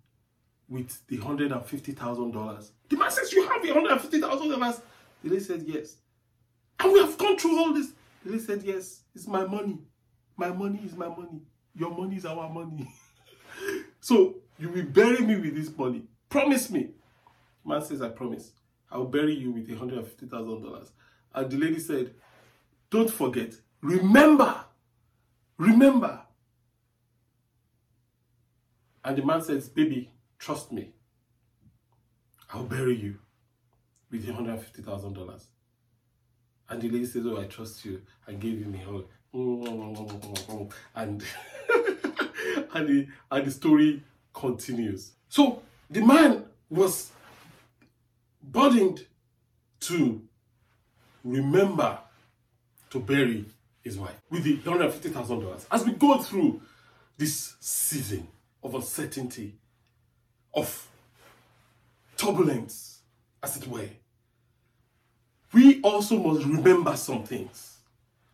with 0.67 1.05
the 1.07 1.17
$150,000. 1.17 2.71
The 2.89 2.97
man 2.97 3.11
says, 3.11 3.31
You 3.31 3.47
have 3.47 3.61
the 3.61 3.69
$150,000. 3.69 4.81
The 5.23 5.29
lady 5.29 5.43
said, 5.43 5.63
Yes. 5.65 5.97
And 6.79 6.93
we 6.93 6.99
have 6.99 7.17
gone 7.17 7.37
through 7.37 7.57
all 7.57 7.73
this. 7.73 7.91
The 8.23 8.31
lady 8.31 8.43
said, 8.43 8.63
Yes, 8.63 9.01
it's 9.13 9.27
my 9.27 9.45
money. 9.45 9.79
My 10.37 10.51
money 10.51 10.79
is 10.85 10.95
my 10.95 11.07
money. 11.09 11.41
Your 11.75 11.91
money 11.91 12.15
is 12.15 12.25
our 12.25 12.49
money. 12.49 12.89
so 13.99 14.35
you 14.57 14.69
will 14.69 14.85
bury 14.85 15.19
me 15.19 15.35
with 15.37 15.55
this 15.55 15.75
money. 15.77 16.03
Promise 16.29 16.69
me. 16.69 16.89
Man 17.65 17.81
says, 17.81 18.01
I 18.01 18.09
promise. 18.09 18.51
I'll 18.91 19.05
bury 19.05 19.33
you 19.35 19.51
with 19.51 19.69
a 19.69 19.75
hundred 19.75 19.99
and 19.99 20.07
fifty 20.07 20.25
thousand 20.25 20.63
dollars. 20.63 20.91
And 21.33 21.49
the 21.51 21.57
lady 21.57 21.79
said, 21.79 22.13
Don't 22.89 23.11
forget. 23.11 23.53
Remember. 23.81 24.55
Remember. 25.57 26.21
And 29.03 29.17
the 29.17 29.23
man 29.25 29.41
says, 29.41 29.69
Baby, 29.69 30.11
trust 30.37 30.71
me. 30.71 30.91
I'll 32.51 32.63
bury 32.63 32.95
you 32.95 33.19
with 34.11 34.25
the 34.25 34.33
hundred 34.33 34.59
and 36.69 36.81
the 36.81 36.89
lady 36.89 37.05
says, 37.05 37.25
Oh, 37.25 37.41
I 37.41 37.45
trust 37.45 37.83
you, 37.83 38.01
and 38.27 38.39
gave 38.39 38.59
him 38.59 38.75
a 38.75 38.77
hug. 38.77 39.05
And 40.95 41.23
and 42.73 42.87
the, 42.87 43.07
and 43.31 43.45
the 43.45 43.51
story 43.51 44.03
continues. 44.33 45.13
So 45.27 45.61
the 45.89 46.01
man 46.01 46.45
was 46.69 47.11
burdened 48.43 49.05
to 49.81 50.21
remember 51.23 51.99
to 52.91 52.99
bury 52.99 53.45
his 53.81 53.97
wife 53.97 54.15
with 54.29 54.43
the 54.43 54.57
$150,000. 54.57 55.65
As 55.71 55.85
we 55.85 55.93
go 55.93 56.17
through 56.19 56.61
this 57.17 57.55
season 57.59 58.27
of 58.63 58.75
uncertainty, 58.75 59.55
of 60.53 60.87
turbulence, 62.17 62.88
as 63.41 63.57
it 63.57 63.67
were, 63.67 63.89
we 65.53 65.81
also 65.81 66.17
must 66.17 66.45
remember 66.45 66.95
some 66.95 67.23
things. 67.23 67.77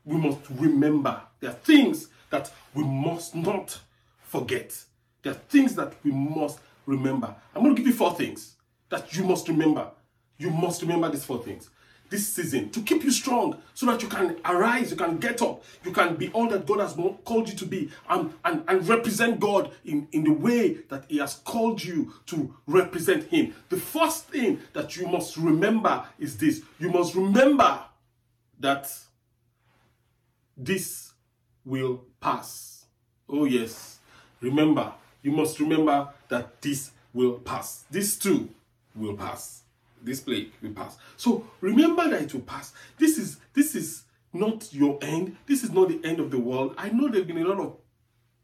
We 0.03 0.17
must 0.17 0.39
remember 0.49 1.21
there 1.39 1.51
are 1.51 1.53
things 1.53 2.09
that 2.29 2.51
we 2.73 2.83
must 2.83 3.35
not 3.35 3.79
forget. 4.21 4.77
There 5.23 5.31
are 5.31 5.41
things 5.49 5.75
that 5.75 5.93
we 6.03 6.11
must 6.11 6.59
remember. 6.85 7.33
I'm 7.55 7.63
going 7.63 7.75
to 7.75 7.81
give 7.81 7.87
you 7.87 7.97
four 7.97 8.13
things 8.13 8.55
that 8.89 9.15
you 9.15 9.23
must 9.23 9.47
remember. 9.47 9.89
You 10.37 10.49
must 10.49 10.81
remember 10.81 11.09
these 11.09 11.23
four 11.23 11.41
things 11.43 11.69
this 12.09 12.27
season 12.33 12.69
to 12.71 12.81
keep 12.81 13.03
you 13.03 13.11
strong 13.11 13.61
so 13.73 13.85
that 13.87 14.01
you 14.01 14.07
can 14.07 14.37
arise, 14.45 14.91
you 14.91 14.97
can 14.97 15.17
get 15.17 15.41
up, 15.41 15.63
you 15.83 15.91
can 15.91 16.15
be 16.15 16.29
all 16.29 16.47
that 16.49 16.65
God 16.65 16.79
has 16.79 16.93
called 17.23 17.49
you 17.49 17.55
to 17.55 17.65
be 17.65 17.89
and, 18.09 18.33
and, 18.43 18.63
and 18.67 18.87
represent 18.87 19.39
God 19.39 19.71
in, 19.83 20.07
in 20.11 20.23
the 20.23 20.33
way 20.33 20.73
that 20.89 21.05
He 21.07 21.17
has 21.17 21.35
called 21.35 21.83
you 21.83 22.13
to 22.27 22.53
represent 22.67 23.25
Him. 23.25 23.53
The 23.69 23.77
first 23.77 24.27
thing 24.27 24.59
that 24.73 24.95
you 24.95 25.07
must 25.07 25.37
remember 25.37 26.05
is 26.19 26.37
this 26.37 26.61
you 26.79 26.89
must 26.89 27.15
remember 27.15 27.81
that 28.59 28.91
this 30.57 31.13
will 31.65 32.05
pass. 32.21 32.85
Oh, 33.27 33.45
yes. 33.45 33.99
Remember, 34.41 34.93
you 35.21 35.31
must 35.31 35.59
remember 35.59 36.09
that 36.29 36.61
this 36.61 36.91
will 37.13 37.33
pass. 37.39 37.85
This 37.89 38.17
too 38.17 38.49
will 38.95 39.15
pass. 39.15 39.64
This 40.05 40.21
plague 40.21 40.51
will 40.61 40.71
pass. 40.71 40.97
So 41.17 41.47
remember 41.61 42.09
that 42.09 42.21
it 42.21 42.33
will 42.33 42.41
pass. 42.41 42.73
This 42.97 43.17
is 43.17 43.37
this 43.53 43.75
is 43.75 44.03
not 44.31 44.73
your 44.73 44.99
end. 45.01 45.37
This 45.47 45.63
is 45.63 45.71
not 45.71 45.89
the 45.89 45.99
end 46.03 46.19
of 46.19 46.31
the 46.31 46.39
world. 46.39 46.75
I 46.77 46.89
know 46.89 47.09
there've 47.09 47.27
been 47.27 47.41
a 47.41 47.47
lot 47.47 47.59
of 47.59 47.77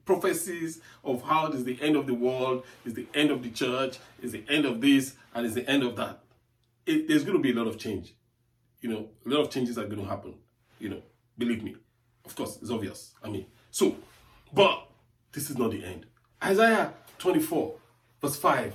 prophecies 0.05 0.81
of 1.03 1.21
how 1.23 1.47
it 1.47 1.55
is 1.55 1.63
the 1.63 1.79
end 1.81 1.95
of 1.95 2.07
the 2.07 2.13
world, 2.13 2.63
is 2.85 2.93
the 2.93 3.07
end 3.13 3.29
of 3.31 3.43
the 3.43 3.49
church, 3.49 3.99
is 4.21 4.31
the 4.31 4.43
end 4.49 4.65
of 4.65 4.81
this, 4.81 5.13
and 5.33 5.45
is 5.45 5.53
the 5.53 5.69
end 5.69 5.83
of 5.83 5.95
that. 5.97 6.19
It, 6.85 7.07
there's 7.07 7.23
going 7.23 7.37
to 7.37 7.43
be 7.43 7.51
a 7.51 7.55
lot 7.55 7.67
of 7.67 7.77
change. 7.77 8.13
You 8.81 8.89
know, 8.89 9.09
a 9.25 9.29
lot 9.29 9.41
of 9.41 9.49
changes 9.51 9.77
are 9.77 9.85
going 9.85 10.01
to 10.01 10.07
happen. 10.07 10.33
You 10.79 10.89
know, 10.89 11.01
believe 11.37 11.63
me. 11.63 11.75
Of 12.25 12.35
course, 12.35 12.57
it's 12.61 12.71
obvious. 12.71 13.11
I 13.23 13.29
mean, 13.29 13.45
so, 13.69 13.95
but 14.53 14.87
this 15.31 15.49
is 15.49 15.57
not 15.57 15.71
the 15.71 15.83
end. 15.83 16.05
Isaiah 16.43 16.93
24, 17.19 17.73
verse 18.21 18.35
5 18.37 18.73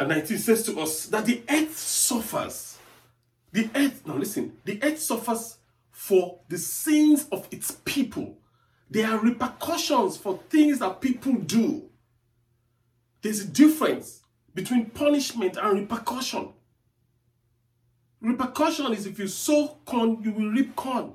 and 0.00 0.08
19 0.08 0.38
says 0.38 0.62
to 0.62 0.80
us 0.80 1.06
that 1.06 1.26
the 1.26 1.42
earth 1.50 1.76
suffers. 1.76 2.78
The 3.52 3.68
earth, 3.74 4.00
now 4.06 4.16
listen, 4.16 4.56
the 4.64 4.82
earth 4.82 4.98
suffers 4.98 5.58
for 5.90 6.40
the 6.48 6.56
sins 6.56 7.26
of 7.30 7.46
its 7.50 7.72
people. 7.84 8.38
There 8.88 9.06
are 9.06 9.18
repercussions 9.18 10.16
for 10.16 10.40
things 10.48 10.78
that 10.78 11.02
people 11.02 11.34
do. 11.34 11.82
There's 13.20 13.40
a 13.40 13.46
difference 13.46 14.22
between 14.54 14.86
punishment 14.86 15.58
and 15.58 15.80
repercussion. 15.80 16.48
Repercussion 18.22 18.94
is 18.94 19.04
if 19.04 19.18
you 19.18 19.28
sow 19.28 19.80
corn, 19.84 20.22
you 20.22 20.32
will 20.32 20.50
reap 20.50 20.74
corn. 20.76 21.12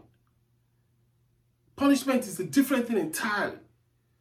Punishment 1.75 2.27
is 2.27 2.39
a 2.39 2.43
different 2.43 2.87
thing 2.87 2.99
entirely. 2.99 3.57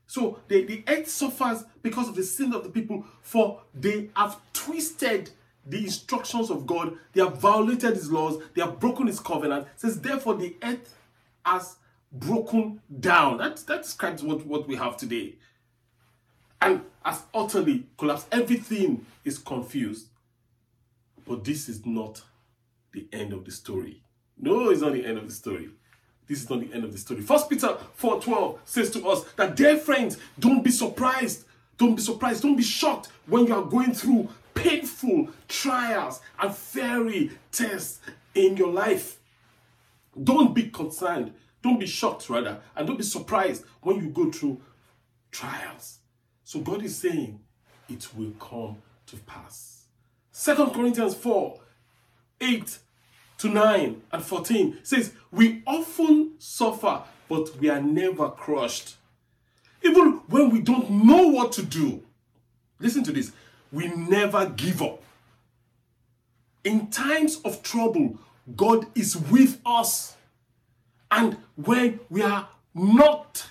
So 0.07 0.41
the, 0.49 0.65
the 0.65 0.85
earth 0.87 1.09
suffers 1.09 1.65
because 1.83 2.09
of 2.09 2.15
the 2.15 2.23
sin 2.23 2.53
of 2.53 2.63
the 2.63 2.71
people, 2.71 3.05
for 3.23 3.63
they 3.75 4.11
have 4.17 4.39
twisted 4.53 5.31
the 5.67 5.85
instructions 5.85 6.51
of 6.51 6.67
God, 6.67 6.97
they 7.13 7.23
have 7.23 7.39
violated 7.39 7.95
his 7.95 8.11
laws, 8.11 8.43
they 8.55 8.61
have 8.61 8.79
broken 8.79 9.07
his 9.07 9.19
covenant. 9.19 9.67
It 9.75 9.81
says, 9.81 10.01
therefore, 10.01 10.35
the 10.35 10.57
earth 10.63 10.95
has 11.45 11.77
broken 12.13 12.81
down. 13.01 13.39
That, 13.39 13.57
that 13.67 13.83
describes 13.83 14.23
what, 14.23 14.47
what 14.47 14.69
we 14.69 14.77
have 14.77 14.97
today. 14.97 15.37
And 16.61 16.83
has 17.05 17.23
utterly 17.35 17.87
collapsed. 17.99 18.27
Everything 18.33 19.05
is 19.25 19.39
confused. 19.39 20.09
But 21.27 21.45
this 21.45 21.69
is 21.69 21.85
not 21.85 22.23
the 22.93 23.07
end 23.13 23.33
of 23.33 23.45
the 23.45 23.51
story. 23.51 24.03
No, 24.39 24.71
it's 24.71 24.81
not 24.81 24.93
the 24.93 25.05
end 25.05 25.19
of 25.19 25.27
the 25.27 25.35
story. 25.35 25.71
This 26.27 26.43
is 26.43 26.51
not 26.51 26.61
the 26.61 26.73
end 26.73 26.85
of 26.85 26.93
the 26.93 26.99
story. 26.99 27.21
First 27.21 27.51
Peter 27.51 27.77
4:12 27.97 28.59
says 28.65 28.91
to 28.93 29.07
us 29.09 29.25
that 29.37 29.57
dear 29.57 29.77
friends, 29.77 30.17
don't 30.39 30.63
be 30.63 30.71
surprised. 30.71 31.45
Don't 31.77 31.97
be 31.97 32.03
surprised. 32.03 32.43
Don't 32.43 32.57
be 32.57 32.63
shocked 32.63 33.09
when 33.27 33.47
you 33.47 33.55
are 33.55 33.65
going 33.65 33.93
through 33.93 34.29
painful 34.55 35.29
trials 35.49 36.21
and 36.41 36.55
fiery 36.55 37.33
tests 37.53 38.01
in 38.35 38.57
your 38.57 38.73
life. 38.73 39.19
Don't 40.23 40.55
be 40.55 40.69
concerned. 40.71 41.35
Don't 41.63 41.81
be 41.81 41.87
shocked, 41.87 42.29
rather, 42.29 42.61
and 42.77 42.87
don't 42.87 42.99
be 42.99 43.03
surprised 43.03 43.65
when 43.81 43.97
you 43.97 44.11
go 44.11 44.31
through 44.31 44.61
trials. 45.31 45.99
So 46.45 46.61
God 46.61 46.83
is 46.83 46.97
saying 46.97 47.41
it 47.89 48.07
will 48.15 48.33
come 48.33 48.77
to 49.07 49.17
pass. 49.25 49.87
Second 50.31 50.73
Corinthians 50.73 51.15
4 51.15 51.61
8 52.41 52.79
to 53.39 53.49
9 53.49 54.03
and 54.13 54.25
14 54.25 54.79
says, 54.83 55.13
We 55.31 55.63
often 55.67 56.33
suffer, 56.39 57.03
but 57.29 57.57
we 57.59 57.69
are 57.69 57.81
never 57.81 58.31
crushed. 58.31 58.97
Even 59.83 60.21
when 60.29 60.51
we 60.51 60.61
don't 60.61 60.91
know 60.91 61.29
what 61.29 61.53
to 61.53 61.63
do, 61.63 62.03
listen 62.79 63.05
to 63.05 63.13
this, 63.13 63.33
we 63.71 63.89
never 63.89 64.47
give 64.47 64.81
up. 64.81 65.03
In 66.63 66.89
times 66.89 67.41
of 67.45 67.63
trouble, 67.63 68.19
God 68.57 68.87
is 68.95 69.17
with 69.17 69.61
us. 69.67 70.17
And 71.11 71.37
when 71.57 72.01
we 72.09 72.23
are 72.23 72.49
knocked 72.75 73.47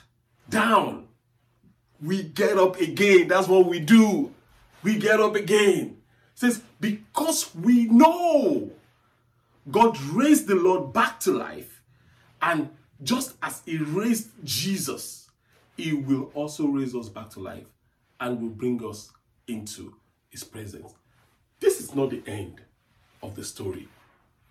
down, 0.49 1.07
we 2.01 2.23
get 2.23 2.57
up 2.57 2.79
again. 2.79 3.27
That's 3.27 3.47
what 3.47 3.67
we 3.67 3.79
do. 3.79 4.33
We 4.81 4.97
get 4.97 5.19
up 5.19 5.35
again. 5.35 5.97
It 6.33 6.39
says, 6.39 6.61
because 6.79 7.53
we 7.55 7.85
know 7.85 8.71
God 9.69 9.99
raised 10.01 10.47
the 10.47 10.55
Lord 10.55 10.93
back 10.93 11.19
to 11.21 11.31
life, 11.31 11.81
and 12.41 12.69
just 13.01 13.35
as 13.41 13.61
He 13.65 13.77
raised 13.77 14.29
Jesus, 14.43 15.29
He 15.77 15.93
will 15.93 16.31
also 16.33 16.67
raise 16.67 16.95
us 16.95 17.09
back 17.09 17.29
to 17.31 17.39
life 17.39 17.65
and 18.19 18.41
will 18.41 18.49
bring 18.49 18.83
us 18.85 19.11
into 19.47 19.95
His 20.29 20.43
presence. 20.43 20.93
This 21.59 21.79
is 21.79 21.95
not 21.95 22.09
the 22.09 22.21
end 22.27 22.61
of 23.21 23.35
the 23.35 23.43
story. 23.43 23.87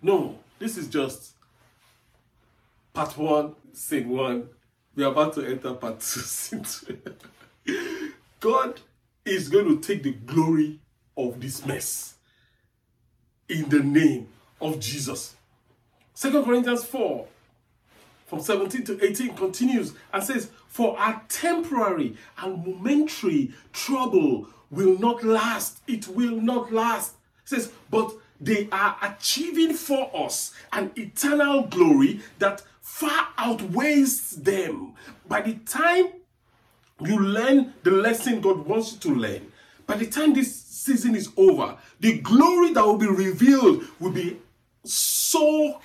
No, 0.01 0.39
this 0.59 0.77
is 0.77 0.87
just 0.87 1.33
part 2.91 3.17
one, 3.17 3.55
scene 3.73 4.09
one. 4.09 4.49
We 4.95 5.03
are 5.03 5.11
about 5.11 5.33
to 5.33 5.45
enter 5.45 5.73
part 5.73 5.99
two, 5.99 6.19
scene 6.21 6.63
two. 6.63 6.99
God 8.39 8.81
is 9.25 9.47
going 9.47 9.65
to 9.65 9.79
take 9.79 10.03
the 10.03 10.11
glory 10.11 10.79
of 11.15 11.39
this 11.39 11.65
mess 11.65 12.15
in 13.47 13.69
the 13.69 13.79
name 13.79 14.27
of 14.63 14.79
Jesus. 14.79 15.35
Second 16.13 16.45
Corinthians 16.45 16.83
4 16.85 17.27
from 18.25 18.41
17 18.41 18.83
to 18.85 19.05
18 19.05 19.35
continues 19.35 19.93
and 20.11 20.23
says, 20.23 20.49
For 20.67 20.97
our 20.97 21.21
temporary 21.29 22.15
and 22.37 22.65
momentary 22.65 23.51
trouble 23.73 24.47
will 24.71 24.97
not 24.97 25.23
last. 25.23 25.81
It 25.85 26.07
will 26.07 26.41
not 26.41 26.71
last. 26.71 27.15
It 27.43 27.49
says, 27.49 27.71
But 27.91 28.11
they 28.39 28.69
are 28.71 28.97
achieving 29.01 29.73
for 29.73 30.09
us 30.15 30.53
an 30.71 30.91
eternal 30.95 31.63
glory 31.63 32.21
that 32.39 32.63
far 32.81 33.27
outweighs 33.37 34.31
them. 34.31 34.93
By 35.27 35.41
the 35.41 35.53
time 35.65 36.07
you 37.01 37.19
learn 37.19 37.73
the 37.83 37.91
lesson 37.91 38.41
God 38.41 38.65
wants 38.65 38.93
you 38.93 38.99
to 38.99 39.15
learn, 39.15 39.51
by 39.85 39.97
the 39.97 40.07
time 40.07 40.33
this 40.33 40.55
season 40.55 41.15
is 41.15 41.29
over, 41.37 41.77
the 41.99 42.19
glory 42.19 42.73
that 42.73 42.85
will 42.85 42.97
be 42.97 43.07
revealed 43.07 43.83
will 43.99 44.11
be 44.11 44.39
so 44.83 45.79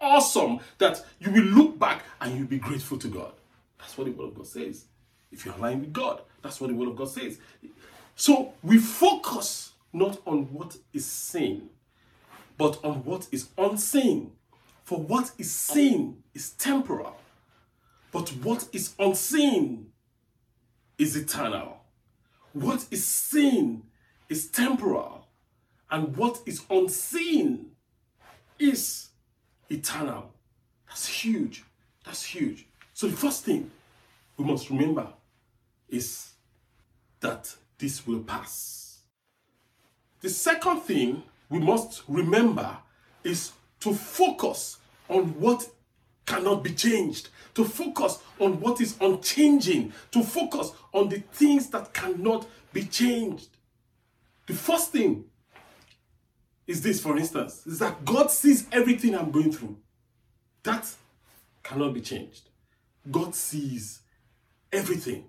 awesome 0.00 0.60
that 0.78 1.04
you 1.20 1.30
will 1.30 1.44
look 1.44 1.78
back 1.78 2.02
and 2.20 2.36
you'll 2.36 2.46
be 2.46 2.58
grateful 2.58 2.98
to 2.98 3.08
God. 3.08 3.32
That's 3.78 3.96
what 3.96 4.04
the 4.04 4.12
Word 4.12 4.28
of 4.28 4.34
God 4.34 4.46
says. 4.46 4.84
If 5.30 5.44
you're 5.44 5.54
aligned 5.54 5.80
with 5.80 5.92
God, 5.92 6.22
that's 6.42 6.60
what 6.60 6.68
the 6.68 6.74
Word 6.74 6.88
of 6.88 6.96
God 6.96 7.08
says. 7.08 7.38
So 8.16 8.52
we 8.62 8.78
focus 8.78 9.72
not 9.92 10.18
on 10.26 10.44
what 10.52 10.76
is 10.92 11.06
seen, 11.06 11.70
but 12.56 12.78
on 12.84 13.04
what 13.04 13.28
is 13.32 13.48
unseen. 13.58 14.32
For 14.84 14.98
what 14.98 15.30
is 15.38 15.52
seen 15.52 16.22
is 16.34 16.50
temporal, 16.50 17.16
but 18.10 18.28
what 18.28 18.66
is 18.72 18.94
unseen 18.98 19.92
is 20.98 21.16
eternal. 21.16 21.78
What 22.52 22.86
is 22.90 23.06
seen 23.06 23.84
is 24.28 24.48
temporal, 24.48 25.26
and 25.90 26.16
what 26.16 26.40
is 26.46 26.62
unseen 26.68 27.71
is 28.62 29.08
eternal. 29.68 30.32
That's 30.88 31.06
huge. 31.06 31.64
That's 32.04 32.24
huge. 32.24 32.66
So 32.94 33.06
the 33.06 33.16
first 33.16 33.44
thing 33.44 33.70
we 34.36 34.44
must 34.44 34.70
remember 34.70 35.08
is 35.88 36.30
that 37.20 37.54
this 37.78 38.06
will 38.06 38.20
pass. 38.20 38.98
The 40.20 40.28
second 40.28 40.80
thing 40.82 41.22
we 41.48 41.58
must 41.58 42.02
remember 42.08 42.76
is 43.24 43.52
to 43.80 43.92
focus 43.92 44.78
on 45.08 45.38
what 45.40 45.68
cannot 46.26 46.62
be 46.62 46.72
changed, 46.72 47.28
to 47.54 47.64
focus 47.64 48.18
on 48.38 48.60
what 48.60 48.80
is 48.80 48.96
unchanging, 49.00 49.92
to 50.12 50.22
focus 50.22 50.72
on 50.92 51.08
the 51.08 51.18
things 51.32 51.68
that 51.70 51.92
cannot 51.92 52.46
be 52.72 52.84
changed. 52.84 53.48
The 54.46 54.54
first 54.54 54.92
thing 54.92 55.24
is 56.66 56.82
this, 56.82 57.00
for 57.00 57.16
instance, 57.16 57.66
is 57.66 57.78
that 57.80 58.04
God 58.04 58.30
sees 58.30 58.66
everything 58.72 59.14
I'm 59.14 59.30
going 59.30 59.52
through. 59.52 59.76
That 60.62 60.88
cannot 61.62 61.94
be 61.94 62.00
changed. 62.00 62.48
God 63.10 63.34
sees 63.34 64.00
everything 64.72 65.24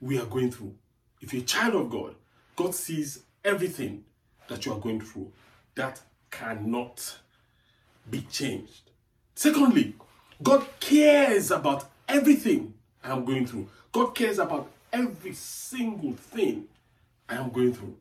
we 0.00 0.18
are 0.18 0.26
going 0.26 0.50
through. 0.50 0.74
If 1.20 1.32
you're 1.32 1.42
a 1.42 1.46
child 1.46 1.74
of 1.74 1.90
God, 1.90 2.14
God 2.56 2.74
sees 2.74 3.20
everything 3.44 4.04
that 4.48 4.66
you 4.66 4.72
are 4.72 4.78
going 4.80 5.00
through. 5.00 5.30
That 5.74 6.00
cannot 6.30 7.18
be 8.10 8.22
changed. 8.22 8.90
Secondly, 9.34 9.94
God 10.42 10.66
cares 10.80 11.50
about 11.50 11.88
everything 12.08 12.74
I 13.04 13.12
am 13.12 13.24
going 13.24 13.46
through. 13.46 13.68
God 13.92 14.14
cares 14.14 14.38
about 14.38 14.70
every 14.92 15.34
single 15.34 16.12
thing 16.12 16.64
I 17.28 17.36
am 17.36 17.50
going 17.50 17.72
through. 17.72 17.96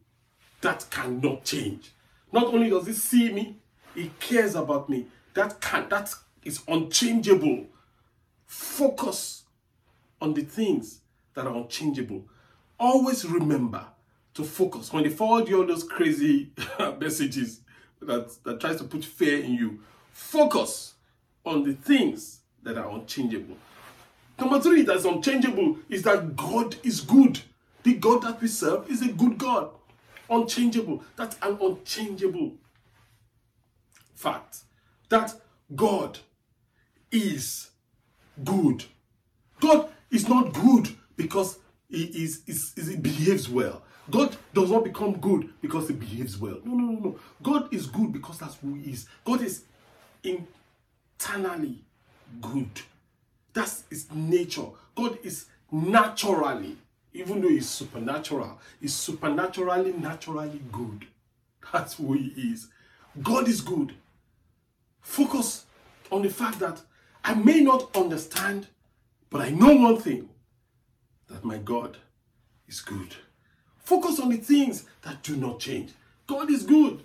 That 0.61 0.85
cannot 0.89 1.43
change. 1.43 1.91
Not 2.31 2.45
only 2.45 2.69
does 2.69 2.87
he 2.87 2.93
see 2.93 3.31
me, 3.31 3.57
he 3.93 4.11
cares 4.19 4.55
about 4.55 4.89
me. 4.89 5.07
That 5.33 5.59
can 5.61 5.89
that 5.89 6.13
is 6.43 6.61
unchangeable. 6.67 7.65
Focus 8.45 9.43
on 10.21 10.33
the 10.33 10.41
things 10.41 10.99
that 11.33 11.47
are 11.47 11.55
unchangeable. 11.55 12.23
Always 12.79 13.25
remember 13.25 13.85
to 14.33 14.43
focus 14.43 14.91
when 14.93 15.03
they 15.03 15.09
forward 15.09 15.47
you 15.47 15.59
all 15.59 15.67
those 15.67 15.83
crazy 15.83 16.51
messages 16.99 17.61
that, 18.01 18.31
that 18.43 18.59
tries 18.59 18.77
to 18.77 18.83
put 18.83 19.03
fear 19.03 19.43
in 19.43 19.53
you. 19.53 19.79
Focus 20.11 20.93
on 21.45 21.63
the 21.63 21.73
things 21.73 22.39
that 22.63 22.77
are 22.77 22.89
unchangeable. 22.91 23.57
Number 24.39 24.59
three, 24.59 24.81
that's 24.81 25.05
unchangeable 25.05 25.77
is 25.89 26.03
that 26.03 26.35
God 26.35 26.75
is 26.83 27.01
good. 27.01 27.39
The 27.83 27.93
God 27.95 28.23
that 28.23 28.41
we 28.41 28.47
serve 28.47 28.89
is 28.89 29.01
a 29.01 29.11
good 29.11 29.37
God. 29.37 29.69
Unchangeable. 30.31 31.03
That's 31.15 31.37
an 31.41 31.57
unchangeable 31.61 32.53
fact. 34.15 34.59
That 35.09 35.33
God 35.75 36.19
is 37.11 37.69
good. 38.43 38.85
God 39.59 39.89
is 40.09 40.27
not 40.27 40.53
good 40.53 40.95
because 41.17 41.59
he, 41.89 42.03
is, 42.23 42.41
is, 42.47 42.73
is, 42.77 42.87
he 42.87 42.95
behaves 42.95 43.49
well. 43.49 43.83
God 44.09 44.35
does 44.53 44.71
not 44.71 44.83
become 44.83 45.17
good 45.19 45.49
because 45.61 45.87
he 45.89 45.93
behaves 45.93 46.37
well. 46.37 46.59
No, 46.63 46.73
no, 46.75 46.91
no, 46.93 46.99
no. 46.99 47.19
God 47.43 47.73
is 47.73 47.85
good 47.87 48.11
because 48.11 48.39
that's 48.39 48.55
who 48.55 48.75
he 48.75 48.91
is. 48.91 49.07
God 49.25 49.41
is 49.41 49.63
internally 50.23 51.83
good. 52.41 52.69
That's 53.53 53.83
his 53.89 54.09
nature. 54.11 54.67
God 54.95 55.19
is 55.23 55.45
naturally, 55.71 56.77
even 57.13 57.41
though 57.41 57.49
he's 57.49 57.69
supernatural, 57.69 58.59
he's 58.79 58.93
supernaturally, 58.93 59.93
naturally 59.93 60.61
good. 60.71 61.07
That's 61.71 61.95
who 61.95 62.13
he 62.13 62.27
is. 62.51 62.67
God 63.21 63.47
is 63.47 63.61
good. 63.61 63.93
Focus 65.01 65.65
on 66.11 66.21
the 66.21 66.29
fact 66.29 66.59
that 66.59 66.81
I 67.23 67.33
may 67.33 67.61
not 67.61 67.95
understand, 67.95 68.67
but 69.29 69.41
I 69.41 69.49
know 69.49 69.75
one 69.75 69.97
thing 69.97 70.29
that 71.29 71.43
my 71.43 71.57
God 71.57 71.97
is 72.67 72.81
good. 72.81 73.15
Focus 73.77 74.19
on 74.19 74.29
the 74.29 74.37
things 74.37 74.85
that 75.01 75.21
do 75.23 75.35
not 75.35 75.59
change. 75.59 75.91
God 76.27 76.49
is 76.49 76.63
good. 76.63 77.03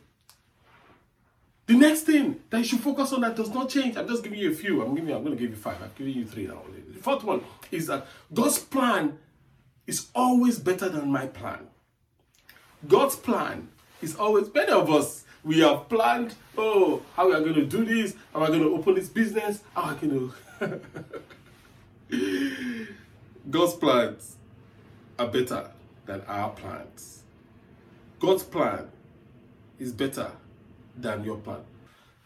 The 1.67 1.75
next 1.75 2.03
thing 2.03 2.41
that 2.51 2.59
you 2.59 2.65
should 2.65 2.81
focus 2.81 3.13
on 3.13 3.23
that 3.23 3.35
does 3.35 3.51
not 3.51 3.69
change, 3.69 3.97
I'm 3.97 4.07
just 4.07 4.23
giving 4.23 4.39
you 4.39 4.53
a 4.53 4.55
few. 4.55 4.83
I'm 4.83 4.95
giving 4.95 5.11
you, 5.11 5.17
I'm 5.17 5.25
going 5.25 5.37
to 5.37 5.41
give 5.41 5.51
you 5.51 5.57
five. 5.57 5.83
I'm 5.83 5.91
giving 5.99 6.15
you 6.15 6.25
three 6.25 6.47
now. 6.47 6.63
The 6.95 7.01
fourth 7.01 7.25
one 7.25 7.43
is 7.73 7.89
that 7.89 8.07
God's 8.33 8.61
plan 8.61 9.19
is 9.87 10.09
always 10.15 10.59
better 10.59 10.89
than 10.89 11.11
my 11.11 11.27
plan. 11.27 11.67
God's 12.87 13.17
plan 13.17 13.69
is 14.03 14.17
always 14.17 14.49
better 14.49 14.75
of 14.75 14.91
us. 14.91 15.25
We 15.45 15.61
have 15.61 15.89
planned, 15.89 16.35
oh, 16.59 17.03
how 17.15 17.29
we 17.29 17.35
are 17.35 17.41
going 17.41 17.55
to 17.55 17.65
do 17.67 17.85
this, 17.85 18.15
how 18.33 18.41
we 18.41 18.47
are 18.47 18.49
going 18.49 18.63
to 18.63 18.75
open 18.75 18.95
this 18.95 19.09
business, 19.09 19.63
how 19.75 19.83
are 19.83 19.95
going 19.95 20.33
to. 22.11 22.87
God's 23.51 23.75
plans 23.75 24.37
are 25.19 25.29
better 25.29 25.71
than 26.05 26.23
our 26.27 26.51
plans. 26.51 27.23
God's 28.19 28.43
plan 28.43 28.89
is 29.79 29.93
better 29.93 30.31
than 30.97 31.25
your 31.25 31.37
plan. 31.37 31.61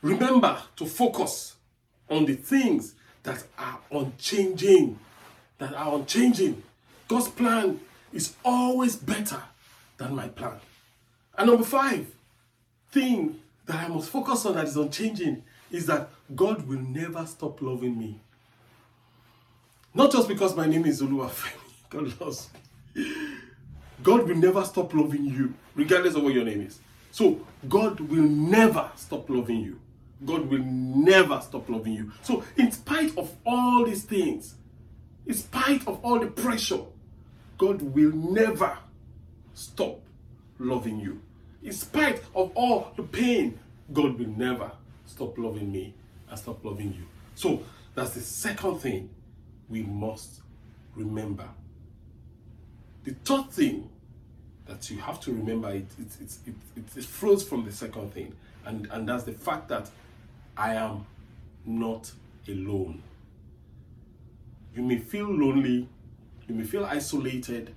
Remember 0.03 0.59
to 0.77 0.87
focus 0.87 1.57
on 2.09 2.25
the 2.25 2.35
things 2.35 2.95
that 3.23 3.45
are 3.59 3.81
unchanging, 3.91 4.99
that 5.59 5.75
are 5.75 5.97
unchanging. 5.97 6.63
God's 7.11 7.29
plan 7.29 7.81
is 8.13 8.37
always 8.45 8.95
better 8.95 9.43
than 9.97 10.15
my 10.15 10.29
plan. 10.29 10.61
And 11.37 11.49
number 11.49 11.65
five, 11.65 12.07
thing 12.93 13.41
that 13.67 13.85
I 13.85 13.89
must 13.89 14.11
focus 14.11 14.47
on 14.47 14.55
that 14.55 14.67
is 14.67 14.77
unchanging 14.77 15.43
is 15.73 15.87
that 15.87 16.09
God 16.37 16.69
will 16.69 16.79
never 16.79 17.27
stop 17.27 17.61
loving 17.63 17.99
me. 17.99 18.21
Not 19.93 20.13
just 20.13 20.29
because 20.29 20.55
my 20.55 20.67
name 20.67 20.87
is 20.87 21.03
Oluwafemi. 21.03 21.59
God 21.91 22.21
loves 22.21 22.49
me. 22.95 23.05
God 24.05 24.29
will 24.29 24.37
never 24.37 24.65
stop 24.65 24.95
loving 24.95 25.25
you, 25.25 25.55
regardless 25.75 26.15
of 26.15 26.23
what 26.23 26.33
your 26.33 26.45
name 26.45 26.61
is. 26.61 26.79
So 27.11 27.41
God 27.69 27.99
will 27.99 28.23
never 28.23 28.89
stop 28.95 29.29
loving 29.29 29.59
you. 29.59 29.81
God 30.25 30.47
will 30.49 30.63
never 30.63 31.41
stop 31.41 31.69
loving 31.69 31.95
you. 31.95 32.13
So, 32.23 32.45
in 32.57 32.71
spite 32.71 33.19
of 33.19 33.35
all 33.45 33.85
these 33.85 34.05
things, 34.05 34.55
in 35.27 35.35
spite 35.35 35.89
of 35.89 35.99
all 36.05 36.21
the 36.21 36.27
pressure, 36.29 36.83
God 37.61 37.83
will 37.83 38.13
never 38.13 38.79
stop 39.53 40.01
loving 40.59 40.99
you. 40.99 41.21
In 41.63 41.73
spite 41.73 42.23
of 42.35 42.53
all 42.55 42.91
the 42.97 43.03
pain, 43.03 43.59
God 43.93 44.19
will 44.19 44.31
never 44.35 44.73
stop 45.05 45.37
loving 45.37 45.71
me 45.71 45.93
and 46.31 46.39
stop 46.39 46.65
loving 46.65 46.95
you. 46.95 47.05
So, 47.35 47.63
that's 47.95 48.13
the 48.13 48.23
second 48.23 48.79
thing 48.79 49.11
we 49.69 49.83
must 49.83 50.41
remember. 50.97 51.51
The 53.05 53.15
third 53.27 53.51
thing 53.51 53.91
that 54.65 54.91
you 54.91 54.97
have 54.97 55.21
to 55.21 55.33
remember 55.33 55.69
it 55.69 55.85
it, 55.99 56.17
it, 56.23 56.55
it, 56.77 56.97
it 56.97 57.05
flows 57.05 57.47
from 57.47 57.67
the 57.67 57.73
second 57.73 58.15
thing 58.15 58.33
and 58.65 58.87
and 58.93 59.09
that's 59.09 59.25
the 59.25 59.33
fact 59.33 59.69
that 59.69 59.91
i 60.57 60.75
am 60.75 61.05
not 61.67 62.13
alone 62.47 63.03
you 64.77 64.83
may 64.83 64.99
feel 64.99 65.27
lonely 65.27 65.89
you 66.51 66.57
may 66.57 66.65
feel 66.65 66.85
isolated. 66.85 67.73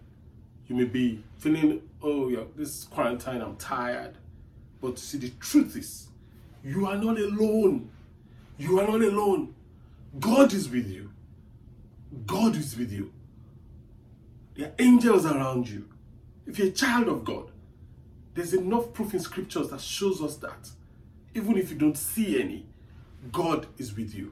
You 0.67 0.75
may 0.75 0.85
be 0.85 1.23
feeling 1.37 1.83
oh 2.01 2.27
yeah 2.27 2.43
this 2.55 2.85
quarantine 2.85 3.39
i'm 3.41 3.55
tired. 3.57 4.15
But 4.81 4.97
see 4.97 5.19
the 5.19 5.29
truth 5.39 5.75
is 5.75 6.07
you 6.63 6.87
are 6.87 6.97
not 6.97 7.19
alone. 7.19 7.89
You 8.57 8.79
are 8.79 8.87
not 8.87 9.01
alone. 9.01 9.53
God 10.19 10.53
is 10.53 10.69
with 10.69 10.89
you. 10.89 11.11
God 12.25 12.55
is 12.55 12.75
with 12.75 12.91
you. 12.91 13.11
There 14.55 14.69
are 14.69 14.73
angels 14.79 15.25
around 15.25 15.69
you. 15.69 15.87
If 16.47 16.57
you're 16.57 16.67
a 16.67 16.71
child 16.71 17.07
of 17.07 17.23
God, 17.23 17.51
there's 18.33 18.53
enough 18.53 18.91
proof 18.93 19.13
in 19.13 19.19
scriptures 19.19 19.69
that 19.69 19.81
shows 19.81 20.21
us 20.21 20.37
that. 20.37 20.69
Even 21.35 21.57
if 21.57 21.69
you 21.69 21.77
don't 21.77 21.97
see 21.97 22.41
any, 22.41 22.65
God 23.31 23.67
is 23.77 23.95
with 23.95 24.15
you. 24.15 24.31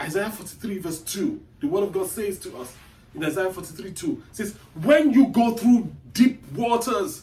Isaiah 0.00 0.30
43, 0.30 0.78
verse 0.78 1.00
2, 1.00 1.40
the 1.60 1.66
word 1.66 1.84
of 1.84 1.92
God 1.92 2.08
says 2.08 2.38
to 2.40 2.56
us 2.58 2.74
in 3.14 3.24
Isaiah 3.24 3.50
43, 3.52 3.92
2, 3.92 4.22
says, 4.32 4.54
When 4.82 5.12
you 5.12 5.28
go 5.28 5.54
through 5.54 5.92
deep 6.12 6.42
waters, 6.52 7.22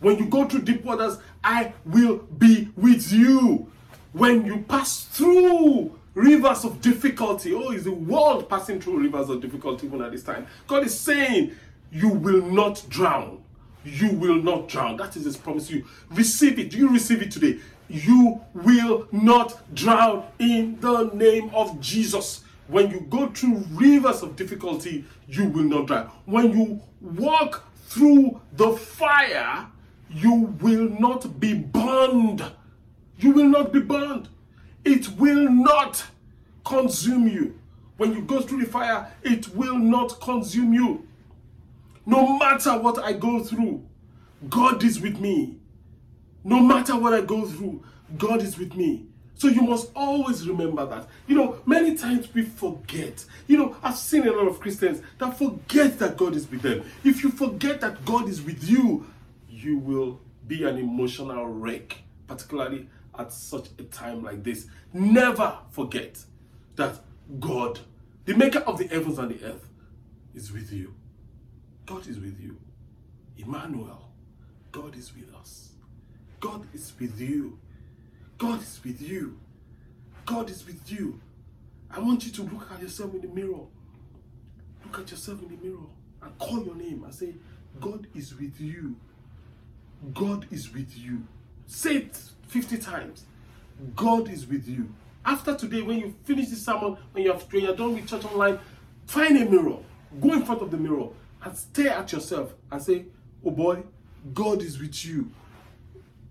when 0.00 0.18
you 0.18 0.26
go 0.26 0.46
through 0.46 0.62
deep 0.62 0.84
waters, 0.84 1.18
I 1.42 1.72
will 1.84 2.18
be 2.18 2.68
with 2.76 3.12
you. 3.12 3.70
When 4.12 4.46
you 4.46 4.64
pass 4.68 5.04
through 5.04 5.98
rivers 6.14 6.64
of 6.64 6.80
difficulty, 6.80 7.52
oh, 7.54 7.70
is 7.70 7.84
the 7.84 7.92
world 7.92 8.48
passing 8.48 8.80
through 8.80 9.00
rivers 9.00 9.28
of 9.28 9.40
difficulty 9.40 9.86
even 9.86 10.02
at 10.02 10.12
this 10.12 10.22
time? 10.22 10.46
God 10.66 10.84
is 10.84 10.98
saying, 10.98 11.52
you 11.90 12.08
will 12.08 12.42
not 12.42 12.84
drown. 12.88 13.42
You 13.84 14.10
will 14.10 14.42
not 14.42 14.68
drown. 14.68 14.96
That 14.96 15.16
is 15.16 15.24
his 15.24 15.36
promise 15.36 15.70
you. 15.70 15.86
Receive 16.10 16.58
it. 16.58 16.70
Do 16.70 16.78
you 16.78 16.90
receive 16.90 17.22
it 17.22 17.30
today? 17.30 17.58
You 17.88 18.40
will 18.52 19.08
not 19.12 19.74
drown 19.74 20.26
in 20.38 20.78
the 20.80 21.04
name 21.14 21.50
of 21.54 21.80
Jesus. 21.80 22.44
When 22.68 22.90
you 22.90 23.00
go 23.00 23.28
through 23.30 23.64
rivers 23.72 24.22
of 24.22 24.36
difficulty, 24.36 25.04
you 25.26 25.46
will 25.48 25.64
not 25.64 25.86
drown. 25.86 26.10
When 26.26 26.52
you 26.56 26.80
walk 27.00 27.64
through 27.86 28.40
the 28.52 28.72
fire, 28.72 29.66
you 30.10 30.54
will 30.60 30.90
not 31.00 31.40
be 31.40 31.54
burned. 31.54 32.44
You 33.18 33.32
will 33.32 33.48
not 33.48 33.72
be 33.72 33.80
burned. 33.80 34.28
It 34.84 35.08
will 35.18 35.50
not 35.50 36.04
consume 36.64 37.26
you. 37.26 37.58
When 37.96 38.12
you 38.12 38.20
go 38.22 38.42
through 38.42 38.60
the 38.60 38.70
fire, 38.70 39.12
it 39.22 39.48
will 39.48 39.78
not 39.78 40.20
consume 40.20 40.72
you. 40.74 41.06
No 42.04 42.38
matter 42.38 42.78
what 42.78 42.98
I 42.98 43.12
go 43.12 43.42
through, 43.42 43.82
God 44.48 44.84
is 44.84 45.00
with 45.00 45.18
me. 45.18 45.58
No 46.44 46.60
matter 46.60 46.98
what 46.98 47.12
I 47.12 47.22
go 47.22 47.46
through, 47.46 47.82
God 48.16 48.42
is 48.42 48.58
with 48.58 48.74
me. 48.74 49.06
So 49.38 49.46
you 49.46 49.62
must 49.62 49.92
always 49.94 50.48
remember 50.48 50.84
that. 50.84 51.06
You 51.28 51.36
know, 51.36 51.60
many 51.64 51.96
times 51.96 52.34
we 52.34 52.42
forget. 52.42 53.24
You 53.46 53.56
know, 53.56 53.76
I've 53.84 53.96
seen 53.96 54.26
a 54.26 54.32
lot 54.32 54.48
of 54.48 54.58
Christians 54.58 55.00
that 55.18 55.38
forget 55.38 55.96
that 56.00 56.16
God 56.16 56.34
is 56.34 56.50
with 56.50 56.60
them. 56.60 56.84
If 57.04 57.22
you 57.22 57.30
forget 57.30 57.80
that 57.80 58.04
God 58.04 58.28
is 58.28 58.42
with 58.42 58.68
you, 58.68 59.06
you 59.48 59.78
will 59.78 60.20
be 60.48 60.64
an 60.64 60.76
emotional 60.76 61.46
wreck, 61.46 61.98
particularly 62.26 62.88
at 63.16 63.32
such 63.32 63.68
a 63.78 63.84
time 63.84 64.24
like 64.24 64.42
this. 64.42 64.66
Never 64.92 65.56
forget 65.70 66.18
that 66.74 66.98
God, 67.38 67.78
the 68.24 68.34
maker 68.34 68.58
of 68.60 68.78
the 68.78 68.88
heavens 68.88 69.20
and 69.20 69.30
the 69.30 69.44
earth, 69.46 69.68
is 70.34 70.50
with 70.50 70.72
you. 70.72 70.94
God 71.86 72.08
is 72.08 72.18
with 72.18 72.40
you. 72.40 72.56
Emmanuel, 73.36 74.10
God 74.72 74.96
is 74.96 75.14
with 75.14 75.32
us. 75.32 75.70
God 76.40 76.66
is 76.74 76.92
with 76.98 77.20
you. 77.20 77.60
God 78.38 78.62
is 78.62 78.80
with 78.84 79.00
you. 79.02 79.38
God 80.24 80.50
is 80.50 80.66
with 80.66 80.90
you. 80.90 81.20
I 81.90 82.00
want 82.00 82.24
you 82.24 82.32
to 82.32 82.42
look 82.42 82.70
at 82.72 82.80
yourself 82.80 83.14
in 83.14 83.20
the 83.20 83.28
mirror. 83.28 83.60
Look 84.84 84.98
at 84.98 85.10
yourself 85.10 85.42
in 85.42 85.48
the 85.48 85.62
mirror 85.62 85.86
and 86.22 86.38
call 86.38 86.64
your 86.64 86.74
name 86.74 87.04
and 87.04 87.14
say, 87.14 87.34
God 87.80 88.06
is 88.14 88.34
with 88.34 88.60
you. 88.60 88.96
God 90.14 90.46
is 90.50 90.72
with 90.72 90.96
you. 90.96 91.24
Say 91.66 91.96
it 91.96 92.20
50 92.48 92.78
times. 92.78 93.24
God 93.96 94.30
is 94.30 94.46
with 94.46 94.68
you. 94.68 94.92
After 95.24 95.54
today, 95.54 95.82
when 95.82 95.98
you 95.98 96.14
finish 96.24 96.48
this 96.48 96.64
sermon, 96.64 96.96
when 97.12 97.24
you 97.24 97.32
have 97.32 97.42
when 97.52 97.64
you're 97.64 97.76
done 97.76 97.94
with 97.94 98.06
church 98.06 98.24
online, 98.24 98.58
find 99.06 99.36
a 99.36 99.44
mirror 99.44 99.78
Go 100.20 100.32
in 100.32 100.44
front 100.44 100.62
of 100.62 100.70
the 100.70 100.76
mirror 100.76 101.08
and 101.42 101.56
stare 101.56 101.90
at 101.90 102.12
yourself 102.12 102.54
and 102.70 102.82
say, 102.82 103.04
Oh 103.44 103.50
boy, 103.50 103.82
God 104.34 104.62
is 104.62 104.78
with 104.78 105.04
you. 105.04 105.30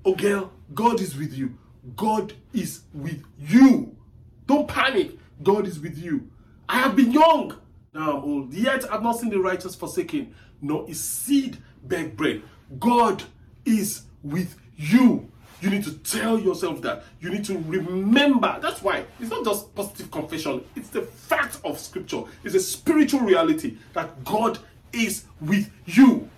Oh 0.04 0.16
girl, 0.16 0.52
God 0.74 1.00
is 1.00 1.16
with 1.16 1.34
you. 1.34 1.58
God 1.96 2.34
is 2.54 2.82
with 2.94 3.24
you. 3.40 3.96
Don't 4.46 4.68
panic. 4.68 5.18
God 5.44 5.68
is 5.68 5.80
with 5.80 5.98
you. 5.98 6.30
I 6.68 6.80
have 6.80 6.96
been 6.96 7.12
young. 7.12 7.58
Now 7.94 8.18
I'm 8.18 8.24
old. 8.24 8.54
Yet 8.54 8.92
I've 8.92 9.04
not 9.04 9.20
seen 9.20 9.30
the 9.30 9.40
righteous 9.40 9.76
forsaken, 9.76 10.34
nor 10.62 10.86
his 10.88 11.00
seed 11.00 11.58
beg 11.84 12.18
bread. 12.18 12.42
God 12.80 13.24
is 13.66 14.04
with 14.24 14.56
you. 14.76 15.30
You 15.62 15.70
need 15.72 15.84
to 15.86 15.94
tell 16.00 16.40
yourself 16.40 16.82
that. 16.82 17.04
You 17.20 17.30
need 17.30 17.46
to 17.46 17.58
remember. 17.58 18.60
That's 18.62 18.82
why 18.82 19.06
it's 19.20 19.32
not 19.32 19.44
just 19.44 19.74
positive 19.74 20.12
confession, 20.12 20.64
it's 20.76 20.90
the 20.90 21.02
fact 21.02 21.60
of 21.64 21.80
scripture. 21.80 22.24
It's 22.44 22.54
a 22.54 22.60
spiritual 22.60 23.22
reality 23.22 23.78
that 23.94 24.24
God 24.24 24.60
is 24.94 25.26
with 25.42 25.72
you. 25.86 26.30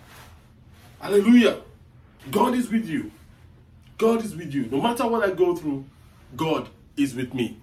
Hallelujah. 1.02 1.60
God 2.32 2.56
is 2.56 2.70
with 2.70 2.88
you. 2.88 3.12
God 4.00 4.24
is 4.24 4.34
with 4.34 4.54
you. 4.54 4.66
No 4.72 4.82
matter 4.82 5.06
what 5.06 5.30
I 5.30 5.32
go 5.32 5.56
through, 5.56 5.86
God 6.36 6.70
is 6.96 7.14
with 7.14 7.34
me. 7.34 7.60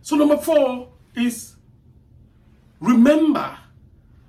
So, 0.00 0.16
number 0.16 0.38
four 0.38 0.88
is 1.14 1.56
remember 2.80 3.58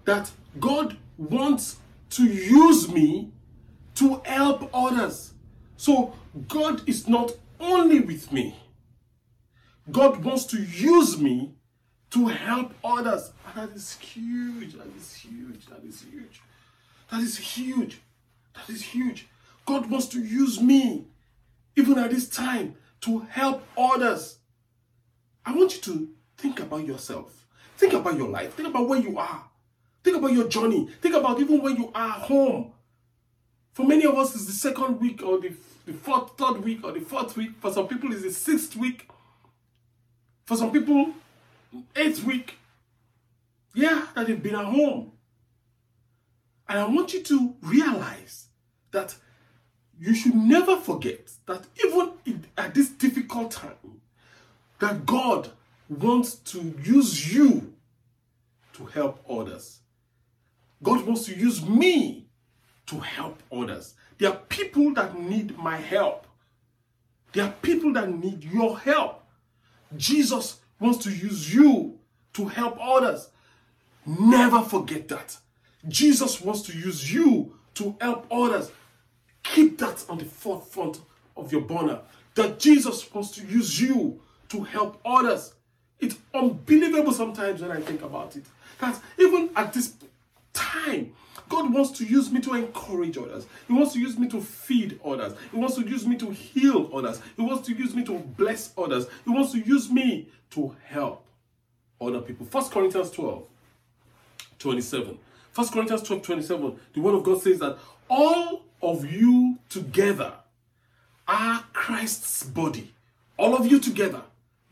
that 0.04 0.30
God 0.60 0.98
wants 1.18 1.78
to 2.12 2.24
use 2.26 2.90
me 2.90 3.32
to 3.96 4.22
help 4.26 4.70
others. 4.74 5.34
So, 5.78 6.14
God 6.50 6.88
is 6.88 7.08
not 7.08 7.32
only 7.60 8.02
with 8.02 8.34
me, 8.34 8.60
God 9.90 10.24
wants 10.26 10.44
to 10.48 10.62
use 10.62 11.18
me 11.18 11.56
to 12.10 12.28
help 12.28 12.74
others. 12.84 13.32
And 13.46 13.70
that 13.70 13.76
is 13.76 13.94
huge. 13.96 14.74
That 14.74 14.88
is 14.98 15.14
huge. 15.14 15.68
That 15.68 15.84
is 15.86 16.02
huge. 16.02 16.42
That 17.10 17.22
is 17.22 17.38
huge. 17.38 18.02
That 18.54 18.70
is 18.70 18.82
huge. 18.82 19.28
God 19.68 19.92
wants 19.92 20.08
to 20.08 20.24
use 20.24 20.62
me, 20.62 21.08
even 21.76 22.00
at 22.00 22.10
this 22.10 22.28
time, 22.28 22.76
to 23.02 23.20
help 23.30 23.64
others. 23.78 24.40
I 25.46 25.54
want 25.54 25.76
you 25.76 25.82
to 25.82 26.10
think 26.38 26.62
about 26.62 26.88
yourself. 26.88 27.46
Think 27.78 27.94
about 27.94 28.18
your 28.18 28.30
life. 28.30 28.56
Think 28.56 28.70
about 28.70 28.88
where 28.88 29.00
you 29.00 29.20
are. 29.20 29.44
Think 30.04 30.18
about 30.18 30.32
your 30.32 30.48
journey. 30.48 30.88
Think 31.02 31.16
about 31.16 31.40
even 31.42 31.62
when 31.62 31.76
you 31.76 31.92
are 31.94 32.12
home. 32.12 32.72
For 33.74 33.86
many 33.86 34.06
of 34.06 34.16
us, 34.18 34.34
it's 34.36 34.46
the 34.46 34.54
second 34.54 35.02
week 35.02 35.22
or 35.22 35.40
the, 35.40 35.52
the 35.86 35.94
fourth, 35.94 36.38
third 36.38 36.64
week 36.64 36.84
or 36.86 36.94
the 36.94 37.02
fourth 37.02 37.36
week. 37.36 37.52
For 37.60 37.72
some 37.72 37.90
people, 37.90 38.12
it's 38.14 38.24
the 38.24 38.32
sixth 38.32 38.76
week. 38.78 39.10
For 40.46 40.56
some 40.56 40.72
people, 40.72 41.12
eighth 41.96 42.24
week. 42.24 42.56
Yeah, 43.76 44.08
that 44.16 44.28
they've 44.28 44.42
been 44.42 44.56
at 44.56 44.66
home. 44.66 45.12
And 46.70 46.80
I 46.80 46.86
want 46.86 47.14
you 47.14 47.22
to 47.22 47.56
realize 47.62 48.48
that 48.92 49.16
you 50.00 50.14
should 50.14 50.36
never 50.36 50.78
forget 50.78 51.32
that 51.46 51.66
even 51.84 52.12
in, 52.26 52.46
at 52.58 52.74
this 52.74 52.90
difficult 52.90 53.52
time, 53.52 54.02
that 54.80 55.06
God 55.06 55.50
wants 55.90 56.36
to 56.36 56.76
use 56.84 57.34
you 57.34 57.74
to 58.74 58.86
help 58.86 59.20
others. 59.30 59.80
God 60.84 61.06
wants 61.06 61.26
to 61.26 61.36
use 61.36 61.66
me 61.66 62.28
to 62.86 63.00
help 63.00 63.42
others. 63.52 63.96
There 64.18 64.30
are 64.30 64.38
people 64.50 64.94
that 64.94 65.20
need 65.20 65.58
my 65.58 65.78
help. 65.78 66.28
There 67.34 67.46
are 67.46 67.54
people 67.62 67.94
that 67.94 68.10
need 68.10 68.44
your 68.44 68.78
help. 68.78 69.24
Jesus 69.96 70.60
wants 70.80 71.04
to 71.06 71.12
use 71.12 71.54
you 71.54 71.98
to 72.34 72.46
help 72.46 72.78
others. 72.80 73.30
Never 74.06 74.62
forget 74.62 75.08
that. 75.10 75.38
Jesus 75.88 76.42
wants 76.42 76.62
to 76.64 76.78
use 76.78 77.12
you 77.12 77.56
to 77.76 77.96
help 78.00 78.28
others. 78.32 78.72
Keep 79.54 79.78
that 79.80 80.06
on 80.10 80.18
the 80.18 80.26
forefront 80.26 81.02
of 81.36 81.52
your 81.52 81.62
burner. 81.62 82.00
That 82.36 82.60
Jesus 82.60 83.12
wants 83.14 83.32
to 83.32 83.46
use 83.46 83.80
you 83.82 84.20
to 84.50 84.64
help 84.64 85.00
others. 85.06 85.54
It's 86.00 86.18
unbelievable 86.34 87.12
sometimes 87.12 87.62
when 87.62 87.72
I 87.72 87.82
think 87.82 88.04
about 88.04 88.36
it. 88.36 88.46
That 88.80 89.00
even 89.18 89.50
at 89.56 89.74
this 89.74 89.94
time, 90.54 91.14
God 91.50 91.74
wants 91.74 91.98
to 92.00 92.06
use 92.06 92.32
me 92.32 92.42
to 92.42 92.54
encourage 92.54 93.18
others. 93.18 93.48
He 93.68 93.74
wants 93.74 93.94
to 93.94 94.00
use 94.00 94.18
me 94.18 94.28
to 94.30 94.42
feed 94.42 95.00
others. 95.04 95.34
He 95.52 95.58
wants 95.58 95.76
to 95.76 95.88
use 95.88 96.06
me 96.06 96.18
to 96.18 96.30
heal 96.30 96.90
others. 96.94 97.22
He 97.36 97.42
wants 97.42 97.66
to 97.68 97.74
use 97.74 97.96
me 97.96 98.04
to 98.06 98.20
bless 98.20 98.74
others. 98.78 99.08
He 99.24 99.32
wants 99.32 99.54
to 99.54 99.60
use 99.60 99.90
me 99.90 100.30
to 100.52 100.76
help 100.86 101.26
other 102.00 102.22
people. 102.22 102.46
First 102.46 102.72
Corinthians 102.72 103.12
12, 103.12 103.48
27. 104.60 105.18
First 105.52 105.72
Corinthians 105.74 106.04
12, 106.04 106.22
27. 106.22 106.80
The 106.94 107.00
word 107.00 107.16
of 107.16 107.24
God 107.24 107.42
says 107.42 107.60
that 107.60 107.78
all 108.10 108.67
of 108.82 109.12
you 109.12 109.58
together 109.70 110.34
are 111.28 111.64
Christ's 111.74 112.44
body. 112.44 112.94
All 113.38 113.56
of 113.56 113.70
you 113.70 113.80
together, 113.80 114.22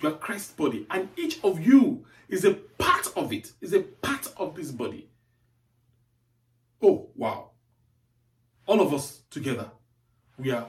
you 0.01 0.09
are 0.09 0.13
Christ's 0.13 0.51
body. 0.51 0.87
And 0.89 1.09
each 1.17 1.43
of 1.43 1.59
you 1.59 2.05
is 2.29 2.45
a 2.45 2.53
part 2.53 3.07
of 3.15 3.31
it, 3.33 3.51
is 3.61 3.73
a 3.73 3.81
part 3.81 4.31
of 4.37 4.55
this 4.55 4.71
body. 4.71 5.07
Oh, 6.81 7.07
wow. 7.15 7.51
All 8.65 8.81
of 8.81 8.93
us 8.93 9.21
together, 9.29 9.69
we 10.37 10.51
are 10.51 10.67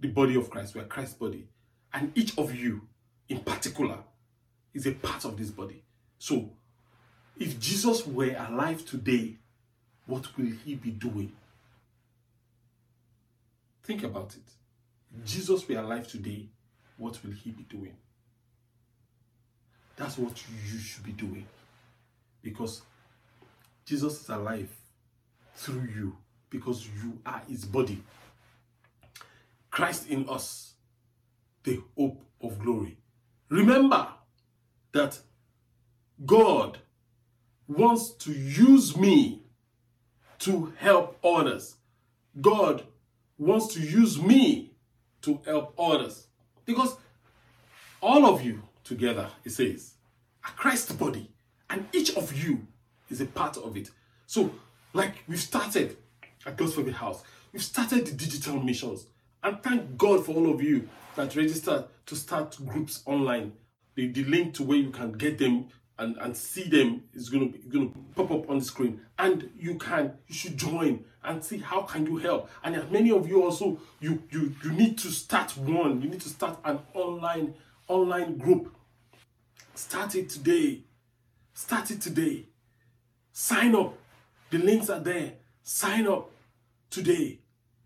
the 0.00 0.08
body 0.08 0.36
of 0.36 0.50
Christ. 0.50 0.74
We 0.74 0.80
are 0.80 0.84
Christ's 0.84 1.14
body. 1.14 1.46
And 1.92 2.12
each 2.14 2.36
of 2.38 2.54
you, 2.54 2.82
in 3.28 3.40
particular, 3.40 3.98
is 4.74 4.86
a 4.86 4.92
part 4.92 5.24
of 5.24 5.36
this 5.36 5.50
body. 5.50 5.82
So, 6.18 6.50
if 7.38 7.58
Jesus 7.60 8.06
were 8.06 8.34
alive 8.36 8.84
today, 8.84 9.36
what 10.06 10.36
will 10.36 10.52
he 10.64 10.74
be 10.74 10.90
doing? 10.90 11.32
Think 13.88 14.02
about 14.02 14.36
it. 14.36 14.42
If 15.16 15.24
Jesus 15.24 15.66
were 15.66 15.78
alive 15.78 16.06
today, 16.06 16.50
what 16.98 17.24
will 17.24 17.32
he 17.32 17.52
be 17.52 17.62
doing? 17.62 17.96
That's 19.96 20.18
what 20.18 20.44
you 20.70 20.78
should 20.78 21.04
be 21.04 21.12
doing. 21.12 21.46
Because 22.42 22.82
Jesus 23.86 24.20
is 24.20 24.28
alive 24.28 24.68
through 25.56 25.88
you, 25.96 26.18
because 26.50 26.86
you 26.86 27.18
are 27.24 27.40
his 27.48 27.64
body. 27.64 28.02
Christ 29.70 30.10
in 30.10 30.28
us, 30.28 30.74
the 31.64 31.80
hope 31.96 32.20
of 32.42 32.58
glory. 32.58 32.98
Remember 33.48 34.06
that 34.92 35.18
God 36.26 36.76
wants 37.66 38.10
to 38.16 38.32
use 38.32 38.98
me 38.98 39.44
to 40.40 40.74
help 40.76 41.18
others. 41.24 41.76
God 42.38 42.84
wants 43.38 43.74
to 43.74 43.80
use 43.80 44.20
me 44.20 44.72
to 45.22 45.40
help 45.44 45.74
others. 45.78 46.26
Because 46.64 46.96
all 48.00 48.26
of 48.26 48.42
you 48.42 48.62
together, 48.84 49.28
it 49.44 49.50
says, 49.50 49.94
are 50.44 50.52
Christ's 50.52 50.92
body, 50.92 51.30
and 51.70 51.86
each 51.92 52.16
of 52.16 52.32
you 52.32 52.66
is 53.10 53.20
a 53.20 53.26
part 53.26 53.56
of 53.56 53.76
it. 53.76 53.90
So, 54.26 54.52
like 54.92 55.24
we've 55.28 55.40
started 55.40 55.96
at 56.46 56.56
God's 56.56 56.74
Favorite 56.74 56.94
House, 56.94 57.22
we've 57.52 57.62
started 57.62 58.06
the 58.06 58.12
digital 58.12 58.60
missions. 58.60 59.06
And 59.42 59.62
thank 59.62 59.96
God 59.96 60.24
for 60.26 60.34
all 60.34 60.52
of 60.52 60.62
you 60.62 60.88
that 61.16 61.36
registered 61.36 61.84
to 62.06 62.16
start 62.16 62.56
groups 62.66 63.02
online. 63.06 63.52
The, 63.94 64.08
the 64.08 64.24
link 64.24 64.54
to 64.54 64.62
where 64.62 64.78
you 64.78 64.90
can 64.90 65.12
get 65.12 65.38
them 65.38 65.68
and, 65.98 66.16
and 66.18 66.36
see 66.36 66.68
them 66.68 67.02
is 67.12 67.28
going 67.28 67.52
to 67.52 67.58
be 67.58 67.70
to 67.70 67.92
pop 68.14 68.30
up 68.30 68.48
on 68.48 68.58
the 68.58 68.64
screen. 68.64 69.00
And 69.18 69.50
you 69.58 69.76
can 69.76 70.14
you 70.28 70.34
should 70.34 70.56
join 70.56 71.04
and 71.24 71.44
see 71.44 71.58
how 71.58 71.82
can 71.82 72.06
you 72.06 72.16
help. 72.18 72.48
And 72.62 72.76
as 72.76 72.88
many 72.90 73.10
of 73.10 73.28
you 73.28 73.42
also 73.42 73.78
you 74.00 74.22
you 74.30 74.54
you 74.62 74.72
need 74.72 74.96
to 74.98 75.08
start 75.08 75.56
one. 75.56 76.00
You 76.00 76.08
need 76.08 76.20
to 76.20 76.28
start 76.28 76.58
an 76.64 76.78
online 76.94 77.54
online 77.88 78.38
group. 78.38 78.74
Start 79.74 80.14
it 80.14 80.28
today. 80.30 80.84
Start 81.52 81.90
it 81.90 82.00
today. 82.00 82.46
Sign 83.32 83.74
up. 83.74 83.98
The 84.50 84.58
links 84.58 84.88
are 84.88 85.00
there. 85.00 85.34
Sign 85.62 86.06
up 86.06 86.30
today. 86.90 87.40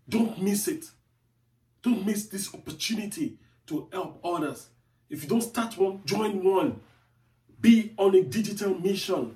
Don't 0.07 0.41
miss 0.41 0.67
it. 0.67 0.85
Don't 1.81 2.05
miss 2.05 2.27
this 2.27 2.53
opportunity 2.53 3.37
to 3.67 3.89
help 3.91 4.19
others. 4.23 4.67
If 5.09 5.23
you 5.23 5.29
don't 5.29 5.41
start 5.41 5.77
one 5.77 6.01
join 6.05 6.43
one 6.43 6.79
be 7.63 7.93
on 7.97 8.13
a 8.13 8.21
digital 8.21 8.77
mission 8.77 9.35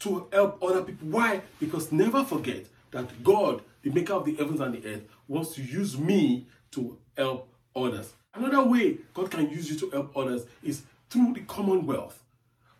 to 0.00 0.26
help 0.32 0.60
other 0.62 0.82
people. 0.82 1.08
Why? 1.08 1.42
Because 1.60 1.92
never 1.92 2.24
forget 2.24 2.64
that 2.90 3.22
God, 3.22 3.62
the 3.82 3.90
maker 3.90 4.14
of 4.14 4.24
the 4.24 4.34
heavens 4.34 4.60
and 4.60 4.74
the 4.74 4.88
earth, 4.88 5.02
wants 5.28 5.54
to 5.54 5.62
use 5.62 5.96
me 5.96 6.46
to 6.72 6.96
help 7.16 7.52
others. 7.76 8.14
Another 8.34 8.64
way 8.64 8.98
God 9.12 9.30
can 9.30 9.50
use 9.50 9.70
you 9.70 9.78
to 9.78 9.90
help 9.90 10.16
others 10.16 10.46
is 10.62 10.82
through 11.10 11.34
the 11.34 11.40
commonwealth. 11.42 12.22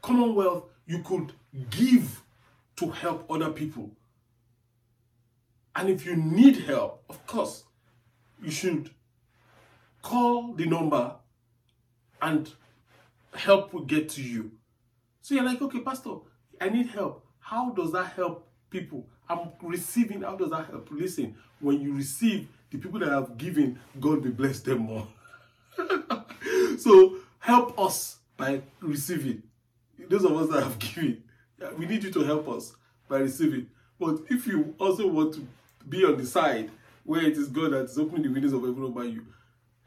Commonwealth, 0.00 0.64
you 0.86 1.02
could 1.02 1.32
give 1.70 2.22
to 2.76 2.88
help 2.90 3.30
other 3.30 3.50
people. 3.50 3.90
And 5.76 5.90
if 5.90 6.06
you 6.06 6.16
need 6.16 6.56
help, 6.60 7.04
of 7.10 7.24
course, 7.26 7.64
you 8.42 8.50
should 8.50 8.90
call 10.00 10.54
the 10.54 10.64
number 10.64 11.16
and 12.22 12.50
help 13.34 13.72
will 13.72 13.84
get 13.84 14.08
to 14.10 14.22
you. 14.22 14.52
So 15.20 15.34
you're 15.34 15.44
like, 15.44 15.60
okay, 15.60 15.80
Pastor, 15.80 16.14
I 16.60 16.68
need 16.68 16.88
help. 16.88 17.24
How 17.38 17.70
does 17.70 17.92
that 17.92 18.12
help 18.12 18.48
people? 18.70 19.06
I'm 19.28 19.50
receiving. 19.62 20.22
How 20.22 20.36
does 20.36 20.50
that 20.50 20.66
help? 20.66 20.88
Listen, 20.90 21.36
when 21.60 21.80
you 21.80 21.94
receive, 21.94 22.48
the 22.70 22.78
people 22.78 23.00
that 23.00 23.08
have 23.08 23.38
given, 23.38 23.78
God 23.98 24.22
will 24.24 24.32
bless 24.32 24.60
them 24.60 24.80
more. 24.80 25.06
so 26.78 27.16
help 27.38 27.78
us 27.78 28.18
by 28.36 28.62
receiving. 28.80 29.42
Those 30.08 30.24
of 30.24 30.32
us 30.32 30.48
that 30.50 30.62
have 30.62 30.78
given, 30.78 31.22
we 31.76 31.86
need 31.86 32.04
you 32.04 32.10
to 32.10 32.24
help 32.24 32.48
us 32.48 32.74
by 33.08 33.18
receiving. 33.18 33.68
But 33.98 34.20
if 34.28 34.46
you 34.46 34.74
also 34.78 35.06
want 35.06 35.34
to 35.34 35.46
be 35.88 36.04
on 36.04 36.16
the 36.18 36.26
side 36.26 36.70
where 37.04 37.22
it 37.22 37.36
is 37.36 37.48
God 37.48 37.72
that 37.72 37.84
is 37.84 37.98
opening 37.98 38.22
the 38.22 38.28
windows 38.28 38.52
of 38.52 38.62
heaven 38.62 38.84
over 38.84 39.04
you, 39.04 39.24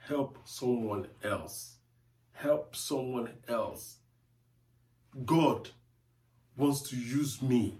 help 0.08 0.40
someone 0.44 1.08
else. 1.24 1.76
Help 2.42 2.76
someone 2.76 3.30
else. 3.48 3.98
God 5.26 5.70
wants 6.58 6.82
to 6.90 6.96
use 6.96 7.40
me 7.42 7.78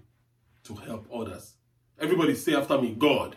to 0.64 0.76
help 0.76 1.08
others. 1.14 1.54
Everybody 2.00 2.36
say 2.36 2.54
after 2.54 2.80
me 2.80 2.94
God 2.98 3.36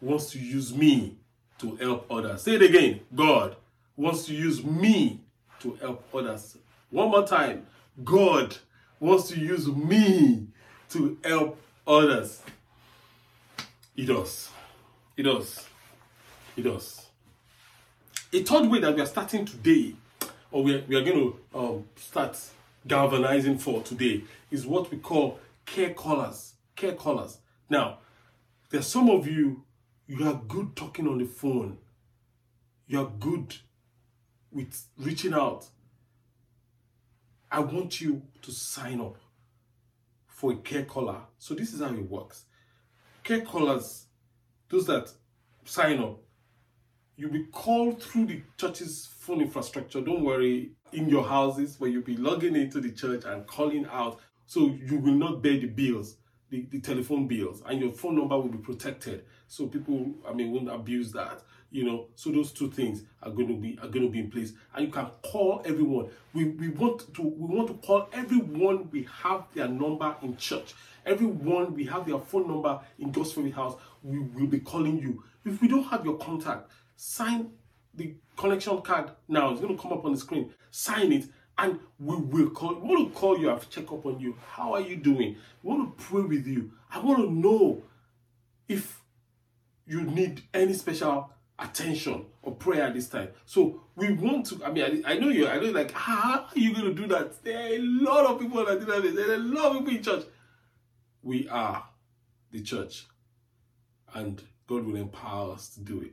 wants 0.00 0.30
to 0.30 0.38
use 0.38 0.72
me 0.74 1.16
to 1.58 1.74
help 1.76 2.06
others. 2.10 2.42
Say 2.42 2.54
it 2.54 2.62
again 2.62 3.00
God 3.12 3.56
wants 3.96 4.26
to 4.26 4.34
use 4.34 4.64
me 4.64 5.20
to 5.60 5.74
help 5.74 6.04
others. 6.14 6.56
One 6.90 7.10
more 7.10 7.26
time 7.26 7.66
God 8.04 8.56
wants 9.00 9.28
to 9.30 9.38
use 9.40 9.66
me 9.66 10.46
to 10.90 11.18
help 11.24 11.60
others. 11.86 12.40
He 13.96 14.06
does. 14.06 14.48
He 15.16 15.24
does. 15.24 15.66
He 16.54 16.62
does. 16.62 17.06
A 18.32 18.42
third 18.42 18.70
way 18.70 18.78
that 18.78 18.94
we 18.94 19.02
are 19.02 19.06
starting 19.06 19.44
today, 19.44 19.94
or 20.52 20.62
we 20.62 20.74
are, 20.76 20.84
we 20.86 20.96
are 20.96 21.02
going 21.02 21.16
to 21.16 21.58
um, 21.58 21.84
start 21.96 22.38
galvanizing 22.86 23.58
for 23.58 23.82
today, 23.82 24.22
is 24.50 24.66
what 24.66 24.90
we 24.90 24.98
call 24.98 25.40
care 25.66 25.94
callers. 25.94 26.54
Care 26.76 26.94
callers. 26.94 27.38
Now, 27.68 27.98
there's 28.70 28.86
some 28.86 29.10
of 29.10 29.26
you, 29.26 29.64
you 30.06 30.28
are 30.28 30.40
good 30.46 30.76
talking 30.76 31.08
on 31.08 31.18
the 31.18 31.24
phone. 31.24 31.78
You 32.86 33.00
are 33.00 33.10
good 33.18 33.56
with 34.50 34.86
reaching 34.98 35.32
out. 35.32 35.66
I 37.50 37.60
want 37.60 38.00
you 38.00 38.22
to 38.42 38.50
sign 38.50 39.00
up 39.00 39.16
for 40.26 40.52
a 40.52 40.56
care 40.56 40.84
caller. 40.84 41.20
So 41.38 41.54
this 41.54 41.72
is 41.72 41.80
how 41.80 41.88
it 41.94 42.10
works. 42.10 42.44
Care 43.22 43.42
callers, 43.42 44.06
those 44.68 44.86
that 44.86 45.10
sign 45.64 45.98
up, 46.00 46.18
you'll 47.16 47.30
be 47.32 47.44
called 47.44 48.02
through 48.02 48.26
the 48.26 48.42
church's 48.58 49.08
phone 49.18 49.40
infrastructure. 49.40 50.00
Don't 50.00 50.24
worry, 50.24 50.72
in 50.92 51.08
your 51.08 51.26
houses 51.26 51.76
where 51.78 51.90
you'll 51.90 52.02
be 52.02 52.16
logging 52.16 52.54
into 52.56 52.80
the 52.80 52.90
church 52.90 53.24
and 53.24 53.46
calling 53.46 53.86
out. 53.90 54.20
So 54.46 54.66
you 54.84 54.98
will 54.98 55.14
not 55.14 55.42
bear 55.42 55.58
the 55.58 55.66
bills, 55.66 56.16
the, 56.50 56.66
the 56.70 56.80
telephone 56.80 57.26
bills, 57.26 57.62
and 57.66 57.80
your 57.80 57.92
phone 57.92 58.16
number 58.16 58.36
will 58.36 58.48
be 58.50 58.58
protected. 58.58 59.24
So 59.46 59.66
people, 59.66 60.14
I 60.28 60.32
mean, 60.32 60.52
won't 60.52 60.70
abuse 60.70 61.12
that 61.12 61.42
you 61.72 61.84
know 61.84 62.06
so 62.14 62.30
those 62.30 62.52
two 62.52 62.70
things 62.70 63.02
are 63.22 63.30
going 63.30 63.48
to 63.48 63.54
be 63.54 63.78
are 63.82 63.88
going 63.88 64.04
to 64.04 64.10
be 64.12 64.20
in 64.20 64.30
place 64.30 64.52
and 64.74 64.86
you 64.86 64.92
can 64.92 65.06
call 65.22 65.62
everyone 65.64 66.06
we 66.34 66.44
we 66.44 66.68
want 66.68 67.12
to 67.14 67.22
we 67.22 67.56
want 67.56 67.66
to 67.66 67.74
call 67.86 68.08
everyone 68.12 68.88
we 68.92 69.08
have 69.10 69.44
their 69.54 69.66
number 69.66 70.14
in 70.22 70.36
church 70.36 70.74
everyone 71.06 71.74
we 71.74 71.84
have 71.84 72.06
their 72.06 72.18
phone 72.18 72.46
number 72.46 72.78
in 72.98 73.10
God's 73.10 73.32
Favorite 73.32 73.54
House 73.54 73.74
we 74.02 74.18
will 74.20 74.46
be 74.46 74.60
calling 74.60 74.98
you 74.98 75.24
if 75.44 75.60
we 75.60 75.66
don't 75.66 75.84
have 75.84 76.04
your 76.04 76.18
contact 76.18 76.70
sign 77.04 77.50
the 77.94 78.14
connection 78.36 78.80
card 78.82 79.10
now 79.28 79.50
it's 79.50 79.60
going 79.60 79.76
to 79.76 79.82
come 79.82 79.92
up 79.92 80.04
on 80.04 80.12
the 80.12 80.18
screen 80.18 80.52
sign 80.70 81.12
it 81.12 81.24
and 81.58 81.78
we 81.98 82.16
will 82.16 82.50
call 82.50 82.74
we 82.76 82.88
want 82.88 83.12
to 83.12 83.18
call 83.18 83.38
you 83.38 83.50
and 83.50 83.70
check 83.70 83.90
up 83.92 84.06
on 84.06 84.20
you 84.20 84.36
how 84.46 84.72
are 84.72 84.80
you 84.80 84.96
doing 84.96 85.36
we 85.62 85.70
want 85.70 85.98
to 85.98 86.04
pray 86.04 86.22
with 86.22 86.46
you 86.46 86.70
i 86.90 86.98
want 87.00 87.18
to 87.18 87.30
know 87.30 87.82
if 88.68 89.00
you 89.84 90.02
need 90.02 90.42
any 90.54 90.72
special 90.72 91.28
attention 91.58 92.24
or 92.42 92.54
prayer 92.54 92.84
at 92.84 92.94
this 92.94 93.08
time. 93.08 93.28
So 93.44 93.82
we 93.96 94.12
want 94.12 94.46
to. 94.46 94.64
I 94.64 94.70
mean, 94.70 95.02
I, 95.04 95.12
I 95.12 95.18
know 95.18 95.28
you. 95.28 95.48
I 95.48 95.58
know, 95.58 95.70
like, 95.70 95.92
ah, 95.94 95.98
how 95.98 96.32
are 96.40 96.58
you 96.58 96.74
going 96.74 96.86
to 96.86 96.94
do 96.94 97.06
that? 97.08 97.42
There 97.44 97.58
are 97.58 97.74
a 97.74 97.78
lot 97.78 98.26
of 98.26 98.40
people 98.40 98.64
that 98.64 98.80
do 98.80 98.86
that. 98.86 99.14
There 99.14 99.30
are 99.30 99.34
a 99.34 99.38
lot 99.38 99.76
of 99.76 99.78
people 99.78 99.96
in 99.96 100.02
church. 100.02 100.24
We 101.22 101.48
are 101.48 101.84
the 102.50 102.62
church, 102.62 103.06
and 104.14 104.42
God 104.66 104.84
will 104.84 104.96
empower 104.96 105.52
us 105.52 105.68
to 105.74 105.80
do 105.80 106.00
it. 106.00 106.12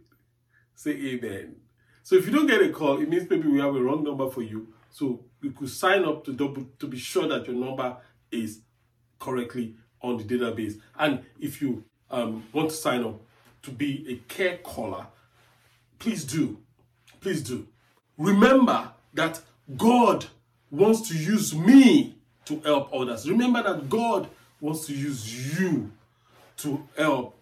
Say 0.80 0.92
Amen. 0.92 1.58
So 2.04 2.16
if 2.16 2.26
you 2.26 2.32
don't 2.32 2.48
get 2.48 2.62
a 2.62 2.70
call, 2.70 3.02
it 3.02 3.10
means 3.10 3.30
maybe 3.30 3.50
we 3.50 3.60
have 3.60 3.76
a 3.76 3.82
wrong 3.82 4.02
number 4.02 4.30
for 4.30 4.42
you. 4.42 4.70
So 4.90 5.20
you 5.42 5.52
could 5.52 5.68
sign 5.68 6.06
up 6.06 6.24
to 6.24 6.32
double 6.32 6.68
to 6.80 6.88
be 6.88 6.98
sure 6.98 7.28
that 7.28 7.48
your 7.48 7.58
number 7.58 7.98
is 8.32 8.62
correctly 9.20 9.76
on 10.02 10.16
the 10.16 10.24
database. 10.24 10.80
And 10.98 11.26
if 11.38 11.62
you 11.62 11.84
um, 12.10 12.46
want 12.54 12.70
to 12.70 12.76
sign 12.78 13.04
up 13.04 13.20
to 13.64 13.72
be 13.72 14.06
a 14.10 14.34
care 14.34 14.60
caller, 14.60 15.08
please 16.00 16.24
do. 16.24 16.60
Please 17.20 17.44
do. 17.44 17.68
Remember 18.18 18.90
that 19.16 19.42
God 19.76 20.28
wants 20.72 21.10
to 21.10 21.18
use 21.18 21.54
me 21.54 22.16
to 22.46 22.62
help 22.62 22.94
others. 22.94 23.30
Remember 23.30 23.62
that 23.64 23.90
God 23.90 24.30
wants 24.62 24.86
to 24.88 24.94
use 24.94 25.60
you 25.60 25.92
to 26.60 26.88
help 26.96 27.38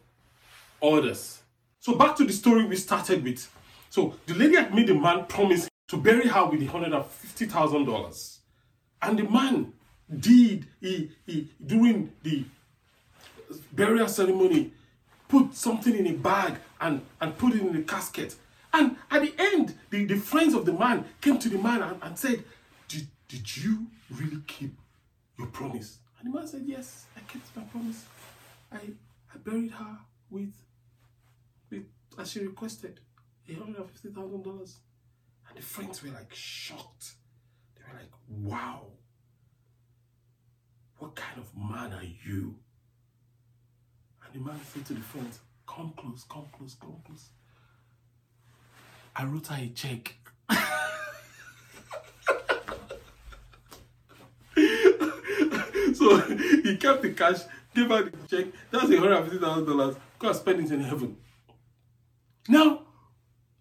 others. 0.81 1.43
So 1.87 1.95
back 1.95 2.17
to 2.17 2.25
the 2.25 2.33
story 2.33 2.65
we 2.65 2.75
started 2.75 3.23
with. 3.23 3.49
So 3.89 4.15
the 4.25 4.33
lady 4.33 4.57
had 4.57 4.75
made 4.75 4.87
the 4.87 4.93
man 4.93 5.25
promise 5.25 5.69
to 5.87 5.95
bury 5.95 6.27
her 6.27 6.45
with 6.45 6.59
the 6.59 6.65
hundred 6.65 6.91
and 6.91 7.05
fifty 7.05 7.45
thousand 7.45 7.85
dollars, 7.85 8.39
and 9.01 9.17
the 9.17 9.23
man 9.23 9.71
did. 10.19 10.67
He, 10.81 11.11
he 11.25 11.47
during 11.65 12.11
the 12.23 12.43
burial 13.71 14.09
ceremony 14.09 14.73
put 15.29 15.53
something 15.55 15.95
in 15.95 16.07
a 16.07 16.11
bag 16.11 16.57
and 16.81 16.99
and 17.21 17.37
put 17.37 17.53
it 17.53 17.61
in 17.61 17.71
the 17.71 17.83
casket 17.83 18.35
and 18.73 18.97
at 19.09 19.21
the 19.21 19.33
end, 19.37 19.73
the, 19.89 20.03
the 20.03 20.17
friends 20.17 20.53
of 20.55 20.65
the 20.65 20.73
man 20.73 21.05
came 21.21 21.39
to 21.39 21.47
the 21.47 21.57
man 21.57 21.81
and, 21.81 22.03
and 22.03 22.19
said, 22.19 22.43
did, 22.89 23.07
did 23.29 23.55
you 23.55 23.87
really 24.11 24.41
keep 24.45 24.73
your 25.37 25.47
promise? 25.47 25.99
And 26.19 26.33
the 26.33 26.37
man 26.37 26.47
said, 26.47 26.63
Yes, 26.65 27.05
I 27.15 27.21
kept 27.21 27.55
my 27.55 27.63
promise. 27.63 28.03
I, 28.73 28.77
I 29.33 29.37
buried 29.37 29.71
her 29.71 29.97
with, 30.29 30.51
as 32.17 32.31
she 32.31 32.39
requested, 32.39 32.99
$150,000. 33.49 34.47
And 35.49 35.57
the 35.57 35.61
friends 35.61 36.03
were 36.03 36.09
like 36.09 36.33
shocked. 36.33 37.13
They 37.75 37.83
were 37.83 37.99
like, 37.99 38.11
Wow, 38.27 38.87
what 40.97 41.15
kind 41.15 41.37
of 41.39 41.55
man 41.55 41.93
are 41.93 42.03
you? 42.03 42.55
And 44.25 44.33
the 44.33 44.39
man 44.45 44.59
said 44.73 44.85
to 44.87 44.93
the 44.93 45.01
friends, 45.01 45.39
Come 45.67 45.93
close, 45.95 46.25
come 46.29 46.45
close, 46.57 46.75
come 46.79 46.97
close. 47.05 47.29
I 49.15 49.23
wrote 49.25 49.47
her 49.47 49.63
a 49.63 49.69
check. 49.69 50.15
so 55.95 56.17
he 56.63 56.77
kept 56.77 57.01
the 57.01 57.13
cash, 57.15 57.39
gave 57.73 57.89
her 57.89 58.03
the 58.03 58.11
check. 58.27 58.47
That's 58.71 58.89
a 58.89 58.97
hundred 58.97 59.13
and 59.17 59.25
fifty 59.25 59.39
thousand 59.39 59.65
dollars. 59.65 59.95
Go 60.19 60.27
and 60.27 60.35
spend 60.35 60.59
it 60.65 60.71
in 60.71 60.81
heaven. 60.81 61.17
Now, 62.47 62.81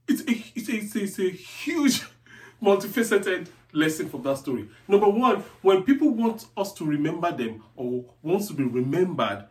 it's 0.09 0.23
a, 0.23 0.31
it's 0.55 0.69
a, 0.69 0.73
it's 0.77 0.95
a, 0.97 1.03
it's 1.03 1.19
a 1.19 1.31
huge, 1.31 2.03
multifaceted 2.63 3.49
lesson 3.73 4.09
from 4.09 4.23
that 4.23 4.39
story. 4.39 4.69
Number 4.89 5.09
one, 5.09 5.45
when 5.63 5.83
people 5.83 6.11
want 6.11 6.47
us 6.57 6.73
to 6.75 6.85
remember 6.85 7.31
them 7.33 7.63
or 7.75 8.05
wants 8.23 8.49
to 8.49 8.55
be 8.55 8.65
remembered, 8.65 9.47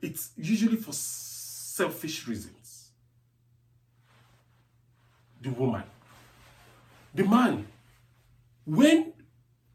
it's 0.00 0.30
usually 0.36 0.76
for 0.76 0.92
selfish 0.92 2.26
reasons. 2.26 2.60
the 5.40 5.50
woman. 5.50 5.82
The 7.14 7.24
man. 7.24 7.66
When 8.64 9.12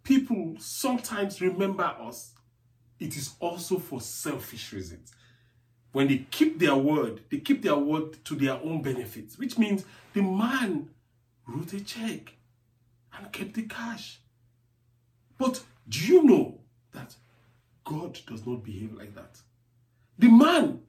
people 0.03 0.55
sometimes 0.59 1.41
remember 1.41 1.83
us, 1.83 2.33
it 2.99 3.17
is 3.17 3.33
also 3.39 3.79
for 3.79 3.99
selfish 3.99 4.71
reasons. 4.71 5.13
When 5.95 6.09
they 6.09 6.27
keep 6.29 6.59
their 6.59 6.75
word, 6.75 7.21
they 7.31 7.37
keep 7.37 7.61
their 7.61 7.77
word 7.77 8.21
to 8.25 8.35
their 8.35 8.55
own 8.55 8.81
benefits, 8.81 9.37
which 9.37 9.57
means 9.57 9.85
the 10.11 10.21
man 10.21 10.89
wrote 11.47 11.71
a 11.71 11.79
check 11.79 12.33
and 13.17 13.31
kept 13.31 13.53
the 13.53 13.61
cash. 13.61 14.19
But 15.37 15.63
do 15.87 15.99
you 15.99 16.23
know 16.23 16.59
that 16.91 17.15
God 17.85 18.19
does 18.27 18.45
not 18.45 18.61
behave 18.61 18.91
like 18.91 19.15
that? 19.15 19.39
The 20.19 20.27
man, 20.27 20.81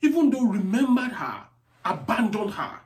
even 0.00 0.30
though 0.30 0.46
remembered 0.46 1.12
her, 1.12 1.42
abandoned 1.84 2.54
her, 2.54 2.80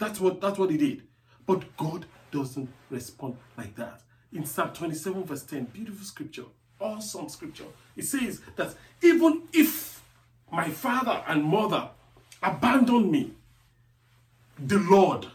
that's 0.00 0.18
what 0.18 0.40
that's 0.40 0.58
what 0.58 0.70
he 0.70 0.76
did. 0.76 1.04
But 1.46 1.76
God 1.76 2.06
doesn't 2.32 2.70
respond 2.90 3.36
like 3.56 3.76
that. 3.76 4.00
In 4.32 4.44
Psalm 4.44 4.72
27, 4.72 5.22
verse 5.22 5.44
10, 5.44 5.66
beautiful 5.66 6.04
scripture, 6.04 6.46
awesome 6.80 7.28
scripture. 7.28 7.66
It 7.94 8.04
says 8.04 8.40
that 8.56 8.74
even 9.00 9.42
if 9.52 9.93
my 10.54 10.70
father 10.70 11.22
and 11.26 11.44
mother 11.44 11.88
abandon 12.42 13.10
me, 13.10 13.32
the 14.58 14.78
Lord 14.78 15.26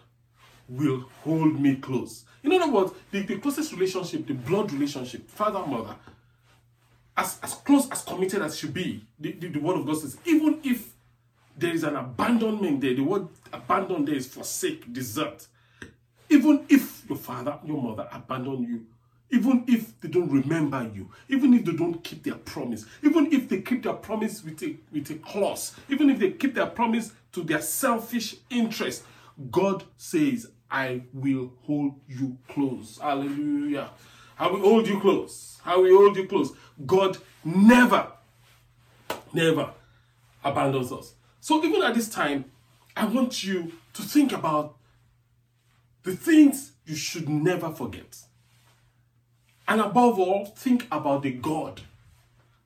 will 0.68 1.06
hold 1.24 1.60
me 1.60 1.76
close. 1.76 2.26
In 2.44 2.54
other 2.54 2.72
words, 2.72 2.94
the, 3.12 3.22
the 3.24 3.38
closest 3.38 3.74
relationship, 3.74 4.26
the 4.28 4.34
blood 4.34 4.72
relationship, 4.72 5.30
father, 5.30 5.66
mother, 5.66 5.96
as, 7.18 7.38
as 7.44 7.54
close 7.56 7.90
as 7.92 8.02
committed 8.04 8.42
as 8.42 8.58
should 8.58 8.74
be, 8.74 9.04
the, 9.20 9.34
the, 9.34 9.50
the 9.50 9.60
word 9.60 9.78
of 9.78 9.86
God 9.86 9.98
says, 9.98 10.18
even 10.26 10.60
if 10.64 10.94
there 11.58 11.74
is 11.74 11.84
an 11.84 11.98
abandonment 11.98 12.80
there, 12.80 12.94
the 12.94 13.04
word 13.04 13.28
abandon 13.52 14.06
there 14.06 14.16
is 14.16 14.28
forsake, 14.28 14.92
desert. 14.94 15.48
Even 16.30 16.66
if 16.70 17.04
your 17.10 17.18
father, 17.18 17.60
your 17.66 17.82
mother 17.82 18.08
abandon 18.12 18.64
you, 18.64 18.86
even 19.32 19.64
if 19.68 20.00
they 20.02 20.10
don't 20.10 20.32
remember 20.32 20.90
you, 20.94 21.10
even 21.28 21.54
if 21.54 21.66
they 21.66 21.74
don't 21.74 22.04
keep 22.04 22.24
their 22.24 22.36
promise, 22.36 22.86
even 23.04 23.32
if 23.32 23.48
they 23.48 23.62
keep 23.62 23.84
their 23.84 23.94
promise 23.94 24.44
with 24.44 24.62
a, 24.64 24.76
with 24.92 25.10
a 25.12 25.16
clause, 25.16 25.76
even 25.88 26.10
if 26.10 26.20
they 26.20 26.32
keep 26.32 26.56
their 26.56 26.66
promise 26.66 27.14
to 27.32 27.44
their 27.44 27.62
selfish 27.62 28.36
interest, 28.50 29.04
God 29.52 29.84
says, 29.98 30.52
I 30.72 31.04
will 31.14 31.54
hold 31.64 31.96
you 32.08 32.38
close. 32.48 33.00
Hallelujah. 33.02 33.90
I 34.38 34.48
will 34.48 34.60
hold 34.60 34.88
you 34.88 35.00
close. 35.00 35.60
I 35.66 35.76
will 35.78 35.96
hold 35.96 36.16
you 36.16 36.28
close. 36.28 36.54
God 36.86 37.18
never, 37.44 38.08
never 39.34 39.74
abandons 40.44 40.92
us. 40.92 41.14
So 41.42 41.64
even 41.64 41.84
at 41.84 41.94
this 41.94 42.10
time, 42.10 42.46
I 42.96 43.06
want 43.06 43.44
you 43.44 43.74
to 43.94 44.02
think 44.02 44.32
about 44.32 44.76
the 46.04 46.16
things 46.16 46.74
you 46.86 46.96
should 46.96 47.30
never 47.30 47.72
forget. 47.72 48.18
And 49.70 49.82
above 49.82 50.18
all, 50.18 50.46
think 50.46 50.88
about 50.92 51.22
the 51.22 51.32
God 51.32 51.82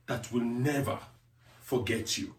that 0.08 0.32
will 0.32 0.42
never 0.42 0.98
forget 1.62 2.18
you. 2.18 2.34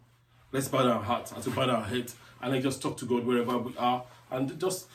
Let's 0.51 0.67
bow 0.67 0.89
our 0.89 1.01
hearts 1.01 1.31
and 1.31 1.43
to 1.43 1.51
bow 1.51 1.69
our 1.69 1.83
heads 1.83 2.15
and 2.41 2.53
I 2.53 2.59
just 2.59 2.81
talk 2.81 2.97
to 2.97 3.05
God 3.05 3.25
wherever 3.25 3.57
we 3.59 3.77
are 3.77 4.03
and 4.31 4.59
just 4.59 4.87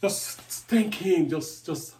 just 0.00 0.40
thank 0.40 0.94
him, 0.94 1.28
just 1.28 1.66
just 1.66 1.94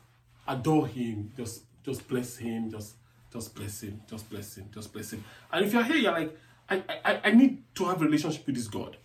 adore 0.48 0.86
him, 0.86 1.32
just 1.36 1.62
just 1.84 2.08
bless 2.08 2.38
him, 2.38 2.70
just 2.70 2.94
just 3.30 3.54
bless 3.54 3.82
him, 3.82 4.00
just 4.08 4.30
bless 4.30 4.56
him, 4.56 4.70
just 4.72 4.92
bless 4.92 5.12
him. 5.12 5.22
And 5.52 5.66
if 5.66 5.72
you're 5.72 5.84
here, 5.84 5.96
you're 5.96 6.12
like, 6.12 6.36
I, 6.68 6.82
I, 7.04 7.20
I 7.24 7.30
need 7.32 7.62
to 7.74 7.84
have 7.84 8.00
a 8.00 8.04
relationship 8.06 8.46
with 8.46 8.56
this 8.56 8.68
God. 8.68 8.96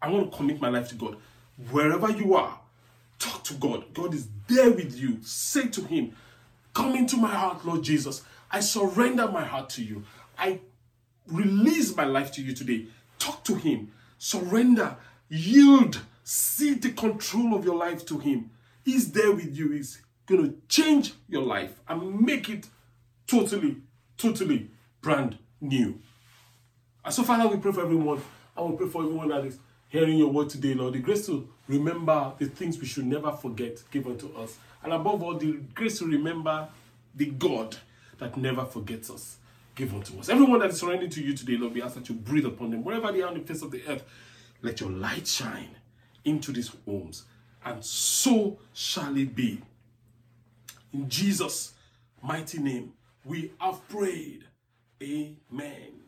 I 0.00 0.08
want 0.08 0.30
to 0.30 0.36
commit 0.36 0.60
my 0.60 0.68
life 0.68 0.88
to 0.90 0.94
God. 0.94 1.16
Wherever 1.70 2.10
you 2.10 2.34
are, 2.34 2.60
talk 3.18 3.42
to 3.44 3.54
God. 3.54 3.92
God 3.92 4.14
is 4.14 4.28
there 4.46 4.70
with 4.70 4.96
you. 4.96 5.18
Say 5.22 5.68
to 5.68 5.82
him, 5.82 6.14
Come 6.74 6.94
into 6.94 7.16
my 7.16 7.34
heart, 7.34 7.64
Lord 7.64 7.82
Jesus. 7.82 8.22
I 8.50 8.60
surrender 8.60 9.28
my 9.28 9.44
heart 9.44 9.70
to 9.70 9.84
you. 9.84 10.04
I 10.38 10.60
release 11.26 11.94
my 11.96 12.04
life 12.04 12.32
to 12.32 12.42
you 12.42 12.54
today. 12.54 12.86
Talk 13.18 13.44
to 13.44 13.54
him. 13.54 13.92
Surrender. 14.18 14.96
Yield. 15.28 16.00
Cede 16.24 16.82
the 16.82 16.92
control 16.92 17.54
of 17.54 17.64
your 17.64 17.76
life 17.76 18.04
to 18.06 18.18
him. 18.18 18.50
He's 18.84 19.12
there 19.12 19.32
with 19.32 19.56
you. 19.56 19.70
He's 19.72 20.00
going 20.26 20.44
to 20.44 20.56
change 20.68 21.14
your 21.28 21.42
life 21.42 21.80
and 21.88 22.20
make 22.20 22.48
it 22.48 22.66
totally, 23.26 23.76
totally 24.16 24.70
brand 25.00 25.38
new. 25.60 26.00
And 27.04 27.12
so, 27.14 27.22
Father, 27.22 27.48
we 27.48 27.60
pray 27.60 27.72
for 27.72 27.82
everyone. 27.82 28.22
I 28.56 28.60
will 28.60 28.72
pray 28.72 28.88
for 28.88 29.02
everyone 29.02 29.28
that 29.28 29.44
is 29.44 29.58
hearing 29.90 30.16
your 30.16 30.28
word 30.28 30.48
today, 30.48 30.72
Lord. 30.72 30.94
The 30.94 31.00
grace 31.00 31.26
to 31.26 31.46
remember 31.68 32.32
the 32.38 32.46
things 32.46 32.78
we 32.80 32.86
should 32.86 33.06
never 33.06 33.30
forget 33.32 33.82
given 33.90 34.16
to 34.18 34.34
us. 34.36 34.56
And 34.82 34.92
above 34.92 35.22
all, 35.22 35.36
the 35.36 35.58
grace 35.74 35.98
to 35.98 36.06
remember 36.06 36.68
the 37.14 37.26
God 37.26 37.76
that 38.18 38.36
never 38.36 38.64
forgets 38.64 39.10
us 39.10 39.36
given 39.74 40.02
to 40.02 40.18
us. 40.18 40.28
Everyone 40.28 40.60
that 40.60 40.70
is 40.70 40.80
surrendering 40.80 41.10
to 41.10 41.22
you 41.22 41.36
today, 41.36 41.56
Lord, 41.56 41.74
we 41.74 41.82
ask 41.82 41.96
that 41.96 42.08
you 42.08 42.14
breathe 42.14 42.46
upon 42.46 42.70
them. 42.70 42.84
Wherever 42.84 43.12
they 43.12 43.20
are 43.20 43.28
on 43.28 43.34
the 43.34 43.40
face 43.40 43.62
of 43.62 43.70
the 43.70 43.82
earth, 43.88 44.04
let 44.62 44.80
your 44.80 44.90
light 44.90 45.26
shine 45.26 45.76
into 46.24 46.52
these 46.52 46.70
homes. 46.86 47.24
And 47.64 47.84
so 47.84 48.58
shall 48.72 49.16
it 49.16 49.34
be. 49.34 49.60
In 50.92 51.08
Jesus' 51.08 51.74
mighty 52.22 52.58
name, 52.58 52.92
we 53.24 53.52
have 53.60 53.86
prayed. 53.88 54.44
Amen. 55.02 55.99